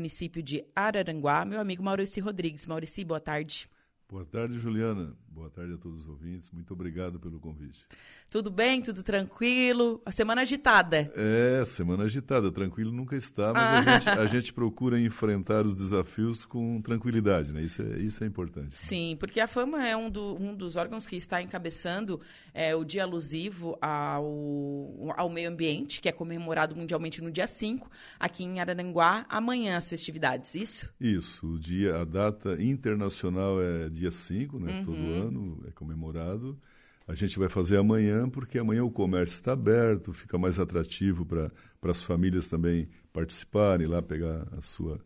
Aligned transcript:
município 0.00 0.42
de 0.42 0.64
Araranguá, 0.74 1.44
meu 1.44 1.60
amigo 1.60 1.82
Maurici 1.82 2.20
Rodrigues. 2.20 2.66
Maurici, 2.66 3.04
boa 3.04 3.20
tarde. 3.20 3.68
Boa 4.10 4.24
tarde, 4.24 4.58
Juliana. 4.58 5.16
Boa 5.30 5.48
tarde 5.48 5.74
a 5.74 5.78
todos 5.78 6.02
os 6.02 6.08
ouvintes. 6.08 6.50
Muito 6.50 6.74
obrigado 6.74 7.20
pelo 7.20 7.38
convite. 7.38 7.86
Tudo 8.28 8.50
bem? 8.50 8.82
Tudo 8.82 9.02
tranquilo? 9.02 10.02
A 10.04 10.10
semana 10.10 10.42
agitada. 10.42 11.10
É, 11.14 11.64
semana 11.64 12.04
agitada. 12.04 12.50
Tranquilo 12.50 12.90
nunca 12.90 13.14
está, 13.14 13.52
mas 13.52 13.86
ah. 13.86 13.94
a, 13.94 13.98
gente, 13.98 14.08
a, 14.08 14.26
gente, 14.26 14.52
procura 14.52 15.00
enfrentar 15.00 15.64
os 15.64 15.74
desafios 15.74 16.44
com 16.44 16.82
tranquilidade, 16.82 17.52
né? 17.52 17.62
Isso 17.62 17.80
é, 17.80 17.98
isso 17.98 18.24
é 18.24 18.26
importante. 18.26 18.76
Sim, 18.76 19.16
porque 19.20 19.38
a 19.38 19.46
Fama 19.46 19.86
é 19.86 19.96
um, 19.96 20.10
do, 20.10 20.34
um 20.34 20.54
dos 20.54 20.74
órgãos 20.74 21.06
que 21.06 21.16
está 21.16 21.40
encabeçando 21.40 22.20
é, 22.52 22.74
o 22.74 22.84
dia 22.84 23.04
alusivo 23.04 23.78
ao, 23.80 25.14
ao 25.16 25.30
meio 25.30 25.48
ambiente, 25.48 26.00
que 26.00 26.08
é 26.08 26.12
comemorado 26.12 26.74
mundialmente 26.74 27.22
no 27.22 27.30
dia 27.30 27.46
5, 27.46 27.88
aqui 28.18 28.42
em 28.42 28.58
Araranguá, 28.58 29.24
amanhã 29.28 29.76
as 29.76 29.88
festividades, 29.88 30.56
isso? 30.56 30.92
Isso. 31.00 31.46
O 31.46 31.58
dia, 31.58 32.00
a 32.00 32.04
data 32.04 32.60
internacional 32.60 33.62
é 33.62 33.88
dia 34.00 34.10
5, 34.10 34.58
né? 34.58 34.78
Uhum. 34.78 34.84
Todo 34.84 34.98
ano 34.98 35.64
é 35.68 35.70
comemorado. 35.70 36.58
A 37.06 37.14
gente 37.14 37.38
vai 37.38 37.48
fazer 37.48 37.76
amanhã, 37.76 38.28
porque 38.28 38.58
amanhã 38.58 38.84
o 38.84 38.90
comércio 38.90 39.34
está 39.34 39.52
aberto, 39.52 40.12
fica 40.12 40.38
mais 40.38 40.58
atrativo 40.58 41.26
para 41.26 41.50
as 41.82 42.02
famílias 42.02 42.48
também 42.48 42.88
participarem, 43.12 43.86
lá 43.86 44.00
pegar 44.00 44.46
a 44.56 44.62
sua, 44.62 45.00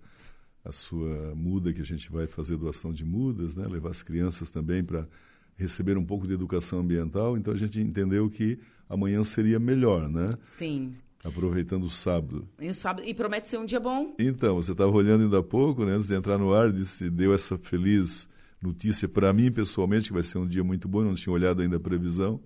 a 0.63 0.71
sua 0.71 1.35
muda, 1.35 1.73
que 1.73 1.81
a 1.81 1.85
gente 1.85 2.11
vai 2.13 2.27
fazer 2.27 2.57
doação 2.57 2.93
de 2.93 3.05
mudas, 3.05 3.57
né? 3.57 3.67
levar 3.67 3.91
as 3.91 4.03
crianças 4.03 4.51
também 4.51 4.85
para 4.85 5.09
receber 5.57 5.97
um 5.97 6.05
pouco 6.05 6.27
de 6.27 6.35
educação 6.35 6.81
ambiental. 6.81 7.39
Então 7.39 7.55
a 7.55 7.57
gente 7.57 7.81
entendeu 7.81 8.29
que 8.29 8.59
amanhã 8.89 9.25
seria 9.25 9.59
melhor, 9.59 10.09
né? 10.09 10.29
Sim. 10.43 10.95
Aproveitando 11.25 11.85
o 11.85 11.91
sábado. 11.91 12.47
E, 12.61 12.75
sábado. 12.75 13.09
e 13.09 13.15
promete 13.15 13.49
ser 13.49 13.57
um 13.57 13.65
dia 13.65 13.81
bom. 13.81 14.15
Então, 14.19 14.57
você 14.57 14.73
estava 14.73 14.93
olhando 14.93 15.25
ainda 15.25 15.39
há 15.39 15.43
pouco, 15.43 15.87
né, 15.87 15.93
antes 15.95 16.07
de 16.07 16.15
entrar 16.15 16.37
no 16.37 16.53
ar, 16.53 16.71
disse, 16.71 17.09
deu 17.09 17.33
essa 17.33 17.57
feliz 17.57 18.29
notícia 18.65 19.07
para 19.09 19.33
mim 19.33 19.53
pessoalmente, 19.53 20.09
que 20.09 20.13
vai 20.15 20.23
ser 20.23 20.39
um 20.39 20.47
dia 20.47 20.65
muito 20.65 20.89
bom, 20.89 21.03
não 21.03 21.15
tinha 21.15 21.33
olhado 21.33 21.63
ainda 21.63 21.77
a 21.77 21.81
previsão. 21.81 22.41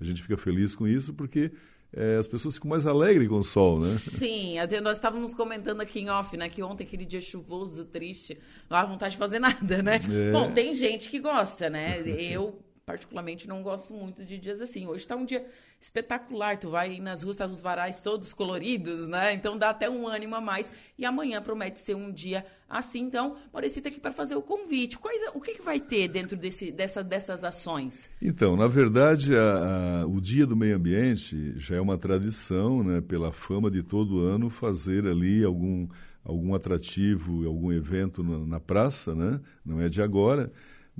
A 0.00 0.04
gente 0.04 0.22
fica 0.22 0.36
feliz 0.36 0.74
com 0.74 0.86
isso 0.86 1.12
porque 1.12 1.52
é, 1.92 2.16
as 2.16 2.28
pessoas 2.28 2.54
ficam 2.54 2.70
mais 2.70 2.86
alegres 2.86 3.28
com 3.28 3.38
o 3.38 3.42
sol, 3.42 3.80
né? 3.80 3.98
Sim, 3.98 4.56
nós 4.82 4.98
estávamos 4.98 5.34
comentando 5.34 5.80
aqui 5.80 6.00
em 6.00 6.10
off, 6.10 6.36
né? 6.36 6.48
Que 6.48 6.62
ontem, 6.62 6.84
aquele 6.84 7.04
dia 7.04 7.20
chuvoso, 7.20 7.84
triste, 7.84 8.38
não 8.68 8.76
há 8.76 8.84
vontade 8.84 9.12
de 9.12 9.18
fazer 9.18 9.38
nada, 9.38 9.82
né? 9.82 9.98
É. 10.10 10.32
Bom, 10.32 10.50
tem 10.52 10.74
gente 10.74 11.08
que 11.08 11.18
gosta, 11.18 11.70
né? 11.70 12.00
Eu, 12.06 12.58
particularmente, 12.88 13.46
não 13.46 13.62
gosto 13.62 13.92
muito 13.92 14.24
de 14.24 14.38
dias 14.38 14.62
assim. 14.62 14.86
Hoje 14.86 15.02
está 15.02 15.14
um 15.14 15.26
dia 15.26 15.44
espetacular. 15.78 16.58
Tu 16.58 16.70
vai 16.70 16.98
nas 17.00 17.22
ruas, 17.22 17.36
tá 17.36 17.44
os 17.44 17.60
varais 17.60 18.00
todos 18.00 18.32
coloridos, 18.32 19.06
né? 19.06 19.34
Então 19.34 19.58
dá 19.58 19.68
até 19.68 19.90
um 19.90 20.08
ânimo 20.08 20.34
a 20.34 20.40
mais. 20.40 20.72
E 20.98 21.04
amanhã 21.04 21.42
promete 21.42 21.80
ser 21.80 21.94
um 21.94 22.10
dia 22.10 22.46
assim. 22.66 23.00
Então, 23.00 23.36
Maurício 23.52 23.82
tá 23.82 23.90
aqui 23.90 24.00
para 24.00 24.10
fazer 24.10 24.36
o 24.36 24.40
convite. 24.40 24.96
Quais, 24.96 25.20
o 25.34 25.40
que, 25.40 25.56
que 25.56 25.62
vai 25.62 25.78
ter 25.78 26.08
dentro 26.08 26.34
desse, 26.34 26.72
dessa, 26.72 27.04
dessas 27.04 27.44
ações? 27.44 28.08
Então, 28.22 28.56
na 28.56 28.66
verdade, 28.66 29.36
a, 29.36 30.00
a, 30.00 30.06
o 30.06 30.18
Dia 30.18 30.46
do 30.46 30.56
Meio 30.56 30.76
Ambiente 30.76 31.52
já 31.58 31.76
é 31.76 31.80
uma 31.82 31.98
tradição, 31.98 32.82
né? 32.82 33.02
Pela 33.02 33.30
fama 33.30 33.70
de 33.70 33.82
todo 33.82 34.20
ano 34.20 34.48
fazer 34.48 35.06
ali 35.06 35.44
algum 35.44 35.86
algum 36.24 36.54
atrativo, 36.54 37.46
algum 37.46 37.70
evento 37.72 38.22
na, 38.22 38.38
na 38.38 38.60
praça, 38.60 39.14
né? 39.14 39.40
Não 39.64 39.78
é 39.78 39.90
de 39.90 40.00
agora. 40.00 40.50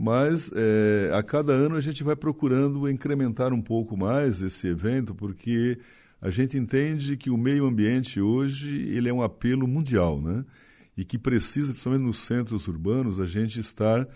Mas 0.00 0.52
é, 0.54 1.10
a 1.12 1.24
cada 1.24 1.52
ano 1.52 1.74
a 1.74 1.80
gente 1.80 2.04
vai 2.04 2.14
procurando 2.14 2.88
incrementar 2.88 3.52
um 3.52 3.60
pouco 3.60 3.96
mais 3.96 4.40
esse 4.40 4.68
evento, 4.68 5.12
porque 5.12 5.76
a 6.22 6.30
gente 6.30 6.56
entende 6.56 7.16
que 7.16 7.30
o 7.30 7.36
meio 7.36 7.66
ambiente 7.66 8.20
hoje 8.20 8.80
ele 8.90 9.08
é 9.08 9.12
um 9.12 9.22
apelo 9.22 9.66
mundial, 9.66 10.22
né? 10.22 10.44
E 10.96 11.04
que 11.04 11.18
precisa, 11.18 11.72
principalmente 11.72 12.06
nos 12.06 12.20
centros 12.20 12.68
urbanos, 12.68 13.18
a 13.18 13.26
gente 13.26 13.58
estar 13.58 14.06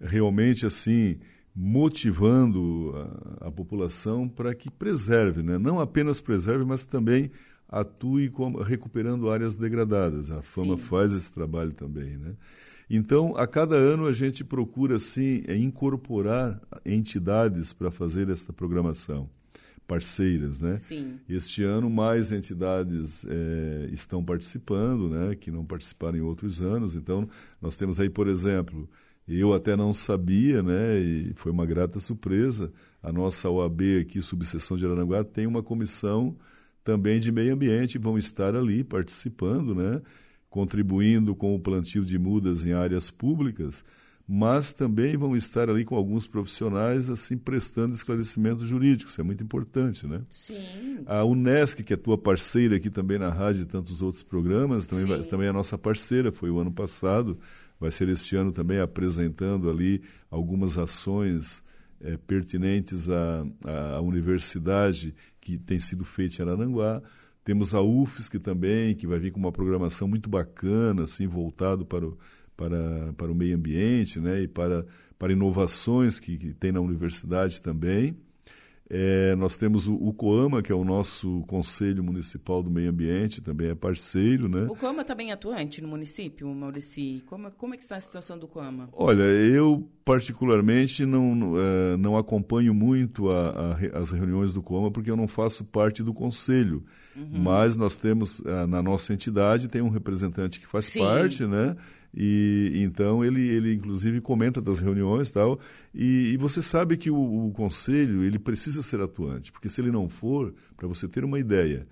realmente 0.00 0.66
assim 0.66 1.20
motivando 1.54 2.92
a, 3.40 3.46
a 3.46 3.50
população 3.52 4.28
para 4.28 4.52
que 4.56 4.68
preserve, 4.68 5.40
né? 5.40 5.56
Não 5.56 5.78
apenas 5.78 6.20
preserve, 6.20 6.64
mas 6.64 6.84
também 6.84 7.30
atue 7.68 8.28
recuperando 8.66 9.30
áreas 9.30 9.56
degradadas. 9.56 10.32
A 10.32 10.42
Fama 10.42 10.76
Sim. 10.76 10.82
faz 10.82 11.12
esse 11.12 11.32
trabalho 11.32 11.72
também, 11.72 12.16
né? 12.16 12.34
Então, 12.90 13.36
a 13.36 13.46
cada 13.46 13.76
ano 13.76 14.06
a 14.06 14.12
gente 14.12 14.42
procura, 14.42 14.96
assim, 14.96 15.42
incorporar 15.48 16.60
entidades 16.84 17.72
para 17.72 17.90
fazer 17.90 18.30
essa 18.30 18.52
programação, 18.52 19.28
parceiras, 19.86 20.58
né? 20.60 20.76
Sim. 20.78 21.18
Este 21.28 21.62
ano, 21.62 21.90
mais 21.90 22.32
entidades 22.32 23.26
é, 23.28 23.88
estão 23.92 24.24
participando, 24.24 25.10
né? 25.10 25.34
Que 25.34 25.50
não 25.50 25.66
participaram 25.66 26.16
em 26.16 26.22
outros 26.22 26.62
anos. 26.62 26.96
Então, 26.96 27.28
nós 27.60 27.76
temos 27.76 28.00
aí, 28.00 28.08
por 28.08 28.26
exemplo, 28.26 28.88
eu 29.26 29.52
até 29.52 29.76
não 29.76 29.92
sabia, 29.92 30.62
né? 30.62 30.98
E 30.98 31.32
foi 31.36 31.52
uma 31.52 31.66
grata 31.66 32.00
surpresa. 32.00 32.72
A 33.02 33.12
nossa 33.12 33.50
OAB 33.50 33.82
aqui, 34.00 34.22
subseção 34.22 34.78
de 34.78 34.86
Aranguá, 34.86 35.22
tem 35.22 35.46
uma 35.46 35.62
comissão 35.62 36.34
também 36.82 37.20
de 37.20 37.30
meio 37.30 37.52
ambiente, 37.52 37.98
vão 37.98 38.16
estar 38.16 38.54
ali 38.56 38.82
participando, 38.82 39.74
né? 39.74 40.00
Contribuindo 40.50 41.34
com 41.34 41.54
o 41.54 41.60
plantio 41.60 42.04
de 42.04 42.18
mudas 42.18 42.64
em 42.64 42.72
áreas 42.72 43.10
públicas, 43.10 43.84
mas 44.26 44.74
também 44.74 45.16
vão 45.16 45.34
estar 45.34 45.70
ali 45.70 45.86
com 45.86 45.96
alguns 45.96 46.26
profissionais 46.26 47.08
assim 47.08 47.36
prestando 47.38 47.94
esclarecimentos 47.94 48.66
jurídicos, 48.66 49.12
isso 49.12 49.20
é 49.22 49.24
muito 49.24 49.42
importante, 49.42 50.06
né? 50.06 50.20
Sim. 50.28 50.98
A 51.06 51.24
UNESCO, 51.24 51.82
que 51.82 51.94
é 51.94 51.96
tua 51.96 52.18
parceira 52.18 52.76
aqui 52.76 52.90
também 52.90 53.18
na 53.18 53.30
rádio 53.30 53.62
e 53.62 53.66
tantos 53.66 54.02
outros 54.02 54.22
programas, 54.22 54.86
também, 54.86 55.06
vai, 55.06 55.20
também 55.20 55.46
é 55.46 55.50
a 55.50 55.54
nossa 55.54 55.78
parceira, 55.78 56.30
foi 56.30 56.50
o 56.50 56.58
ano 56.58 56.70
passado, 56.70 57.38
vai 57.80 57.90
ser 57.90 58.08
este 58.10 58.36
ano 58.36 58.52
também 58.52 58.80
apresentando 58.80 59.70
ali 59.70 60.02
algumas 60.30 60.76
ações 60.76 61.62
é, 62.00 62.18
pertinentes 62.18 63.08
à, 63.08 63.46
à 63.96 64.00
universidade 64.02 65.14
que 65.40 65.56
tem 65.56 65.78
sido 65.78 66.04
feita 66.04 66.42
em 66.42 66.46
Araranguá. 66.46 67.02
Temos 67.48 67.74
a 67.74 67.80
UFSC 67.80 68.38
também, 68.38 68.94
que 68.94 69.06
vai 69.06 69.18
vir 69.18 69.32
com 69.32 69.40
uma 69.40 69.50
programação 69.50 70.06
muito 70.06 70.28
bacana, 70.28 71.04
assim, 71.04 71.26
voltado 71.26 71.82
para 71.82 72.06
o, 72.06 72.18
para, 72.54 73.14
para 73.16 73.32
o 73.32 73.34
meio 73.34 73.56
ambiente 73.56 74.20
né, 74.20 74.42
e 74.42 74.46
para, 74.46 74.84
para 75.18 75.32
inovações 75.32 76.20
que, 76.20 76.36
que 76.36 76.52
tem 76.52 76.72
na 76.72 76.80
universidade 76.82 77.62
também. 77.62 78.14
É, 78.90 79.34
nós 79.36 79.56
temos 79.56 79.88
o, 79.88 79.94
o, 79.94 80.12
COAMA, 80.12 80.62
que 80.62 80.70
é 80.70 80.74
o 80.74 80.84
nosso 80.84 81.42
Conselho 81.46 82.04
Municipal 82.04 82.62
do 82.62 82.70
Meio 82.70 82.90
Ambiente, 82.90 83.40
também 83.40 83.68
é 83.68 83.74
parceiro, 83.74 84.46
né? 84.46 84.66
O 84.68 84.76
COAMA 84.76 85.00
está 85.00 85.14
bem 85.14 85.32
atuante 85.32 85.80
no 85.80 85.88
município, 85.88 86.46
Maurício? 86.54 87.22
Como, 87.26 87.50
como 87.52 87.72
é 87.72 87.76
que 87.78 87.82
está 87.82 87.96
a 87.96 88.00
situação 88.00 88.38
do 88.38 88.46
COAMA? 88.46 88.88
Olha, 88.92 89.22
eu 89.22 89.88
particularmente 90.04 91.06
não, 91.06 91.54
uh, 91.54 91.96
não 91.98 92.14
acompanho 92.14 92.74
muito 92.74 93.30
a, 93.30 93.72
a, 93.72 93.98
as 93.98 94.10
reuniões 94.10 94.52
do 94.52 94.62
COAMA 94.62 94.90
porque 94.90 95.10
eu 95.10 95.16
não 95.16 95.28
faço 95.28 95.64
parte 95.64 96.02
do 96.02 96.12
conselho. 96.12 96.84
Uhum. 97.18 97.42
Mas 97.42 97.76
nós 97.76 97.96
temos, 97.96 98.38
uh, 98.40 98.66
na 98.68 98.80
nossa 98.80 99.12
entidade, 99.12 99.66
tem 99.66 99.82
um 99.82 99.88
representante 99.88 100.60
que 100.60 100.66
faz 100.66 100.84
Sim. 100.86 101.00
parte, 101.00 101.44
né? 101.44 101.76
E 102.14 102.72
então 102.76 103.24
ele, 103.24 103.46
ele 103.48 103.74
inclusive 103.74 104.20
comenta 104.20 104.62
das 104.62 104.78
reuniões 104.78 105.30
tal. 105.30 105.58
E, 105.92 106.30
e 106.32 106.36
você 106.36 106.62
sabe 106.62 106.96
que 106.96 107.10
o, 107.10 107.46
o, 107.46 107.52
conselho 107.52 108.22
ele 108.22 108.38
precisa 108.38 108.82
ser 108.82 109.00
atuante, 109.00 109.52
porque 109.52 109.68
se 109.68 109.80
ele 109.80 109.90
não 109.90 110.08
for, 110.08 110.54
para 110.76 110.86
você 110.86 111.08
ter 111.08 111.24
uma 111.24 111.38
ideia, 111.38 111.86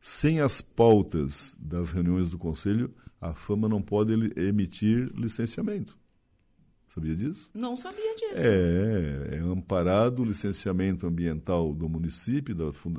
sem 0.00 0.40
as 0.40 0.60
pautas 0.60 1.54
das 1.58 1.92
reuniões 1.92 2.30
do 2.30 2.38
conselho, 2.38 2.92
a 3.20 3.34
fama 3.34 3.68
não 3.68 3.82
pode 3.82 4.12
emitir 4.36 5.12
licenciamento. 5.14 5.96
Sabia 6.88 7.14
disso? 7.14 7.48
Não 7.54 7.76
sabia 7.76 8.16
disso. 8.16 8.34
É, 8.34 9.36
é 9.36 9.38
amparado 9.38 10.22
o 10.22 10.24
licenciamento 10.24 11.06
ambiental 11.06 11.72
do 11.72 11.88
município, 11.88 12.52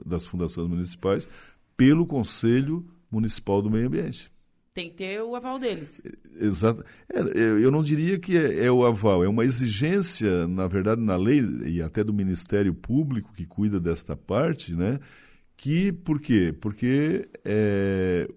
das 0.06 0.24
fundações 0.24 0.70
municipais, 0.70 1.28
pelo 1.76 2.06
Conselho 2.06 2.86
Municipal 3.10 3.62
do 3.62 3.70
Meio 3.70 3.88
Ambiente. 3.88 4.32
Tem 4.74 4.90
que 4.90 4.96
ter 4.96 5.22
o 5.22 5.36
aval 5.36 5.60
deles. 5.60 6.02
Exato. 6.40 6.84
É, 7.10 7.20
eu 7.40 7.70
não 7.70 7.84
diria 7.84 8.18
que 8.18 8.38
é, 8.38 8.66
é, 8.66 8.72
o 8.72 8.86
aval, 8.86 9.22
é 9.22 9.28
uma 9.28 9.44
exigência, 9.44 10.48
na 10.48 10.66
verdade, 10.66 11.02
na 11.02 11.18
lei 11.18 11.42
e 11.66 11.82
até 11.82 12.04
do 12.04 12.14
Ministério 12.14 12.74
Público 12.74 13.34
que 13.34 13.46
cuida 13.46 13.82
desta 13.82 14.16
parte, 14.16 14.74
né? 14.74 15.00
Que, 15.58 15.92
por 15.92 16.22
quê? 16.22 16.56
Porque 16.58 17.28
é, 17.44 18.30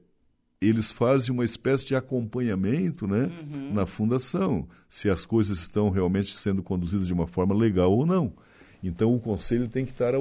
eles 0.61 0.91
fazem 0.91 1.33
uma 1.33 1.45
espécie 1.45 1.87
de 1.87 1.95
acompanhamento 1.95 3.07
né, 3.07 3.31
uhum. 3.53 3.73
na 3.73 3.87
fundação, 3.87 4.69
se 4.89 5.09
as 5.09 5.25
coisas 5.25 5.61
estão 5.61 5.89
realmente 5.89 6.37
sendo 6.37 6.63
conduzidas 6.63 7.07
de 7.07 7.13
uma 7.13 7.29
forma 7.29 7.55
legal 7.55 7.93
ou 7.93 8.05
não. 8.05 8.33
Então 8.83 9.15
o 9.15 9.21
conselho 9.21 9.69
tem 9.69 9.85
que 9.85 9.93
estar 9.93 10.13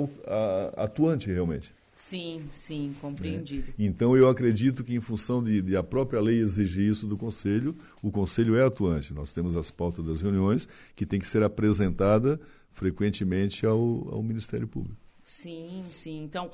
atuante 0.78 1.32
realmente. 1.32 1.74
Sim, 2.04 2.44
sim, 2.52 2.94
compreendido. 3.00 3.70
É. 3.70 3.74
Então 3.84 4.16
eu 4.16 4.28
acredito 4.28 4.84
que 4.84 4.94
em 4.94 5.00
função 5.00 5.42
de, 5.42 5.62
de, 5.62 5.76
a 5.78 5.82
própria 5.82 6.20
lei 6.20 6.38
exigir 6.38 6.92
isso 6.92 7.08
do 7.08 7.18
Conselho, 7.18 7.76
o 8.02 8.12
Conselho 8.12 8.58
é 8.58 8.64
atuante. 8.64 9.14
Nós 9.14 9.32
temos 9.32 9.56
as 9.56 9.72
pautas 9.72 10.06
das 10.06 10.20
reuniões 10.20 10.68
que 10.98 11.06
tem 11.06 11.18
que 11.18 11.28
ser 11.28 11.42
apresentada 11.44 12.40
frequentemente 12.74 13.66
ao, 13.66 13.80
ao 14.14 14.22
Ministério 14.22 14.68
Público. 14.68 14.98
Sim, 15.24 15.86
sim. 15.90 16.24
Então, 16.24 16.52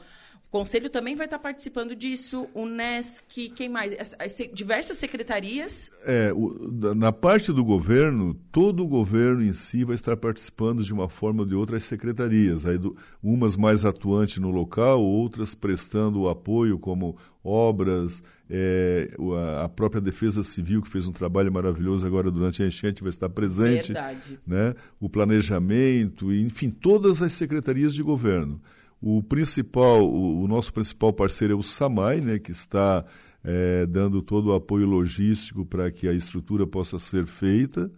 conselho 0.50 0.90
também 0.90 1.16
vai 1.16 1.28
estar 1.28 1.40
participando 1.40 1.96
disso, 1.96 2.48
o 2.54 2.66
NESC, 2.66 3.50
quem 3.50 3.70
mais? 3.70 3.94
As, 4.00 4.16
as, 4.20 4.50
diversas 4.54 4.98
secretarias? 4.98 5.92
É, 6.06 6.32
o, 6.34 6.72
na 6.96 7.12
parte 7.12 7.54
do 7.54 7.64
governo, 7.64 8.34
todo 8.52 8.84
o 8.84 8.88
governo 8.88 9.44
em 9.44 9.54
si 9.54 9.84
vai 9.84 9.96
estar 9.96 10.18
participando 10.18 10.84
de 10.84 10.94
uma 10.94 11.08
forma 11.08 11.42
ou 11.42 11.46
de 11.46 11.56
outra 11.56 11.78
as 11.78 11.84
secretarias, 11.84 12.66
aí 12.66 12.78
do, 12.78 12.98
umas 13.22 13.56
mais 13.56 13.86
atuantes 13.86 14.38
no 14.38 14.50
local, 14.50 15.02
outras 15.02 15.54
prestando 15.54 16.22
o 16.22 16.30
apoio 16.30 16.80
como 16.80 17.16
obras, 17.44 18.24
é, 18.50 19.16
a 19.64 19.70
própria 19.70 20.02
Defesa 20.02 20.44
Civil, 20.44 20.82
que 20.82 20.90
fez 20.90 21.08
um 21.08 21.12
trabalho 21.12 21.52
maravilhoso 21.52 22.06
agora 22.06 22.32
durante 22.32 22.64
a 22.64 22.68
enchente, 22.68 23.04
vai 23.04 23.12
estar 23.12 23.30
presente. 23.30 23.94
Verdade. 23.94 24.40
Né? 24.46 24.74
O 25.00 25.08
planejamento, 25.08 26.34
enfim, 26.34 26.70
todas 26.70 27.22
as 27.22 27.34
secretarias 27.34 27.94
de 27.94 28.02
governo. 28.02 28.60
O 29.02 29.24
principal, 29.24 30.04
o, 30.06 30.44
o 30.44 30.48
nosso 30.48 30.74
principal 30.74 31.14
parceiro 31.14 31.54
é 31.54 31.56
o 31.56 31.64
SAMAI, 31.64 32.22
né, 32.22 32.40
que 32.40 32.52
está 32.52 33.06
é, 33.44 33.86
dando 33.86 34.22
todo 34.22 34.48
o 34.48 34.54
apoio 34.54 34.86
logístico 34.86 35.66
para 35.66 35.92
que 35.92 36.08
a 36.08 36.14
estrutura 36.14 36.68
possa 36.68 37.00
ser 37.00 37.26
feita. 37.26 37.90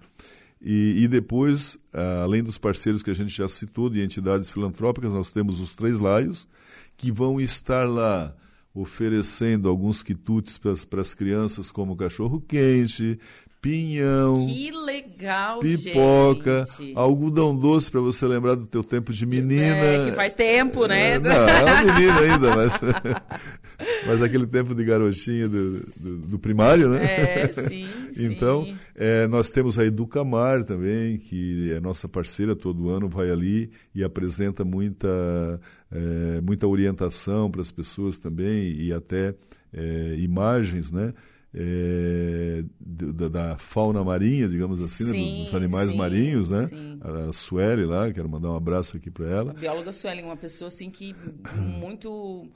E, 0.62 1.03
e, 1.03 1.07
depois, 1.07 1.80
além 2.21 2.44
dos 2.44 2.59
parceiros 2.59 3.01
que 3.01 3.09
a 3.09 3.15
gente 3.15 3.36
já 3.36 3.50
citou, 3.50 3.89
de 3.89 4.00
entidades 4.00 4.48
filantrópicas, 4.48 5.12
nós 5.12 5.31
temos 5.31 5.59
os 5.59 5.75
Três 5.75 6.00
Laios, 6.00 6.48
que 6.95 7.12
vão 7.12 7.42
estar 7.42 7.89
lá 7.89 8.36
oferecendo 8.74 9.68
alguns 9.68 10.04
quitutes 10.04 10.59
para 10.59 11.01
as 11.01 11.13
crianças, 11.15 11.71
como 11.71 11.95
cachorro 11.95 12.39
quente, 12.39 13.19
pinhão, 13.62 14.48
que 14.48 14.72
legal, 14.72 15.60
pipoca, 15.60 16.66
gente. 16.80 16.94
algodão 16.96 17.56
doce 17.56 17.92
para 17.92 18.02
você 18.02 18.25
lembrar 18.25 18.56
do 18.56 18.66
teu 18.66 18.84
tempo 18.84 19.13
de 19.13 19.24
menina. 19.24 19.78
É, 19.78 20.10
que 20.10 20.16
faz 20.16 20.34
tempo, 20.34 20.88
né? 20.88 21.12
É, 21.12 21.19
não, 21.19 21.31
é 21.31 21.63
uma 21.63 21.94
menina 21.94 22.19
ainda, 22.22 22.56
mas, 22.56 22.74
mas 24.08 24.22
aquele 24.24 24.48
tempo 24.48 24.74
de 24.74 24.84
garotinha 24.84 25.48
do, 25.48 25.80
do, 25.96 26.18
do 26.18 26.40
primário, 26.40 26.90
né? 26.90 27.04
É, 27.04 27.48
sim, 27.54 27.88
Então, 28.18 28.66
sim. 28.66 28.75
É, 28.96 29.28
nós 29.28 29.52
temos 29.52 29.78
a 29.78 29.86
Educamar 29.86 30.64
também, 30.64 31.19
que 31.19 31.72
é 31.72 31.80
nossa 31.80 32.10
parceira 32.10 32.56
todo 32.56 32.90
ano, 32.90 33.07
vai 33.07 33.30
ali 33.30 33.69
e 33.94 34.04
apresenta 34.04 34.66
muita, 34.66 35.07
é, 35.92 36.42
muita 36.42 36.68
orientação 36.68 37.50
para 37.52 37.62
as 37.62 37.72
pessoas 37.72 38.18
também 38.18 38.72
e 38.72 38.92
até 38.92 39.36
é, 39.72 40.16
imagens, 40.18 40.92
né? 40.92 41.14
É, 41.53 42.63
da, 42.80 43.27
da, 43.27 43.57
fauna 43.57 44.03
marinha, 44.03 44.48
digamos 44.48 44.81
assim, 44.81 45.12
sim, 45.12 45.38
né, 45.39 45.44
dos 45.44 45.53
animais 45.53 45.89
sim, 45.89 45.98
marinhos, 45.98 46.50
né? 46.50 46.68
Sim. 46.68 47.00
A 47.01 47.33
Sueli 47.33 47.86
lá, 47.86 48.12
quero 48.12 48.30
mandar 48.30 48.51
um 48.51 48.56
abraço 48.56 48.95
aqui 48.95 49.12
para 49.12 49.27
ela. 49.27 49.51
A 49.51 49.53
bióloga 49.53 49.92
Sueli, 49.92 50.21
uma 50.21 50.38
pessoa 50.38 50.69
assim 50.69 50.89
que 50.89 51.13
muito 51.57 52.50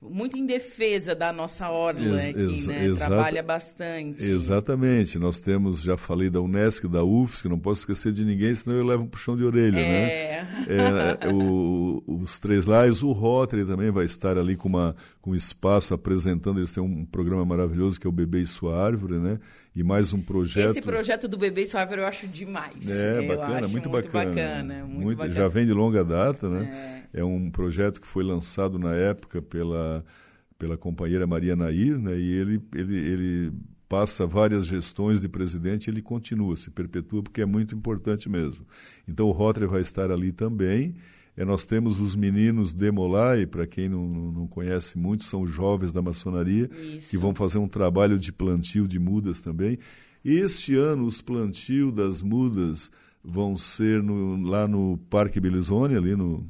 muito 0.00 0.36
em 0.36 0.46
defesa 0.46 1.14
da 1.14 1.32
nossa 1.32 1.70
orla 1.70 2.22
Ex 2.22 2.28
aqui, 2.28 2.68
né? 2.68 2.92
Trabalha 2.94 3.42
bastante. 3.42 4.24
Exatamente. 4.24 5.18
Nós 5.18 5.40
temos, 5.40 5.80
já 5.80 5.96
falei 5.96 6.28
da 6.28 6.40
Unesc, 6.40 6.86
da 6.86 7.02
UFSC, 7.02 7.48
não 7.48 7.58
posso 7.58 7.80
esquecer 7.80 8.12
de 8.12 8.24
ninguém, 8.24 8.54
senão 8.54 8.76
eu 8.76 8.84
levo 8.84 9.04
um 9.04 9.06
puxão 9.06 9.36
de 9.36 9.44
orelha, 9.44 9.78
é. 9.78 10.42
né? 10.42 11.18
É, 11.24 11.28
o, 11.32 12.02
os 12.06 12.38
Três 12.38 12.66
Lais, 12.66 13.02
o 13.02 13.12
Rotary 13.12 13.64
também 13.64 13.90
vai 13.90 14.04
estar 14.04 14.38
ali 14.38 14.56
com, 14.56 14.68
uma, 14.68 14.94
com 15.20 15.34
espaço 15.34 15.94
apresentando, 15.94 16.58
eles 16.58 16.72
têm 16.72 16.82
um 16.82 17.04
programa 17.04 17.44
maravilhoso 17.44 17.98
que 17.98 18.06
é 18.06 18.10
o 18.10 18.12
Bebê 18.12 18.40
e 18.40 18.46
Sua 18.46 18.82
Árvore, 18.82 19.18
né? 19.18 19.38
E 19.74 19.82
mais 19.82 20.12
um 20.12 20.20
projeto... 20.20 20.70
Esse 20.70 20.82
projeto 20.82 21.26
do 21.26 21.36
Bebê 21.36 21.62
e 21.62 21.66
Sua 21.66 21.80
Árvore 21.80 22.00
eu 22.00 22.06
acho 22.06 22.28
demais. 22.28 22.88
É, 22.88 23.18
eu 23.18 23.26
bacana, 23.26 23.66
muito, 23.66 23.90
muito 23.90 23.90
bacana. 23.90 24.24
bacana 24.26 24.84
muito, 24.84 25.02
muito 25.02 25.18
bacana. 25.18 25.34
Já 25.34 25.48
vem 25.48 25.66
de 25.66 25.72
longa 25.72 26.04
data, 26.04 26.48
né? 26.48 27.04
É. 27.12 27.20
É 27.20 27.24
um 27.24 27.50
projeto 27.50 28.00
que 28.00 28.06
foi 28.06 28.22
lançado 28.22 28.78
na 28.78 28.94
época 28.94 29.42
pela, 29.42 30.04
pela 30.56 30.76
companheira 30.76 31.26
Maria 31.26 31.56
Nair, 31.56 31.98
né? 31.98 32.16
e 32.16 32.32
ele, 32.32 32.62
ele, 32.72 32.96
ele 32.96 33.52
passa 33.88 34.26
várias 34.26 34.64
gestões 34.64 35.20
de 35.20 35.28
presidente 35.28 35.88
e 35.88 35.90
ele 35.90 36.02
continua, 36.02 36.56
se 36.56 36.70
perpetua, 36.70 37.22
porque 37.22 37.40
é 37.42 37.46
muito 37.46 37.74
importante 37.74 38.28
mesmo. 38.28 38.64
Então 39.08 39.26
o 39.26 39.32
Rotary 39.32 39.66
vai 39.66 39.80
estar 39.80 40.10
ali 40.10 40.32
também. 40.32 40.94
É, 41.36 41.44
nós 41.44 41.64
temos 41.64 41.98
os 41.98 42.14
meninos 42.14 42.72
Demolai, 42.72 43.46
para 43.46 43.66
quem 43.66 43.88
não, 43.88 44.06
não 44.06 44.46
conhece 44.46 44.96
muito, 44.96 45.24
são 45.24 45.46
jovens 45.46 45.92
da 45.92 46.00
maçonaria, 46.00 46.70
Isso. 46.72 47.10
que 47.10 47.18
vão 47.18 47.34
fazer 47.34 47.58
um 47.58 47.66
trabalho 47.66 48.18
de 48.18 48.32
plantio 48.32 48.86
de 48.86 48.98
mudas 48.98 49.40
também. 49.40 49.78
Este 50.24 50.76
ano, 50.76 51.04
os 51.04 51.20
plantios 51.20 51.92
das 51.92 52.22
mudas 52.22 52.90
vão 53.22 53.56
ser 53.56 54.02
no, 54.02 54.40
lá 54.42 54.68
no 54.68 54.98
Parque 55.10 55.40
Belizone, 55.40 55.96
ali 55.96 56.14
no, 56.14 56.46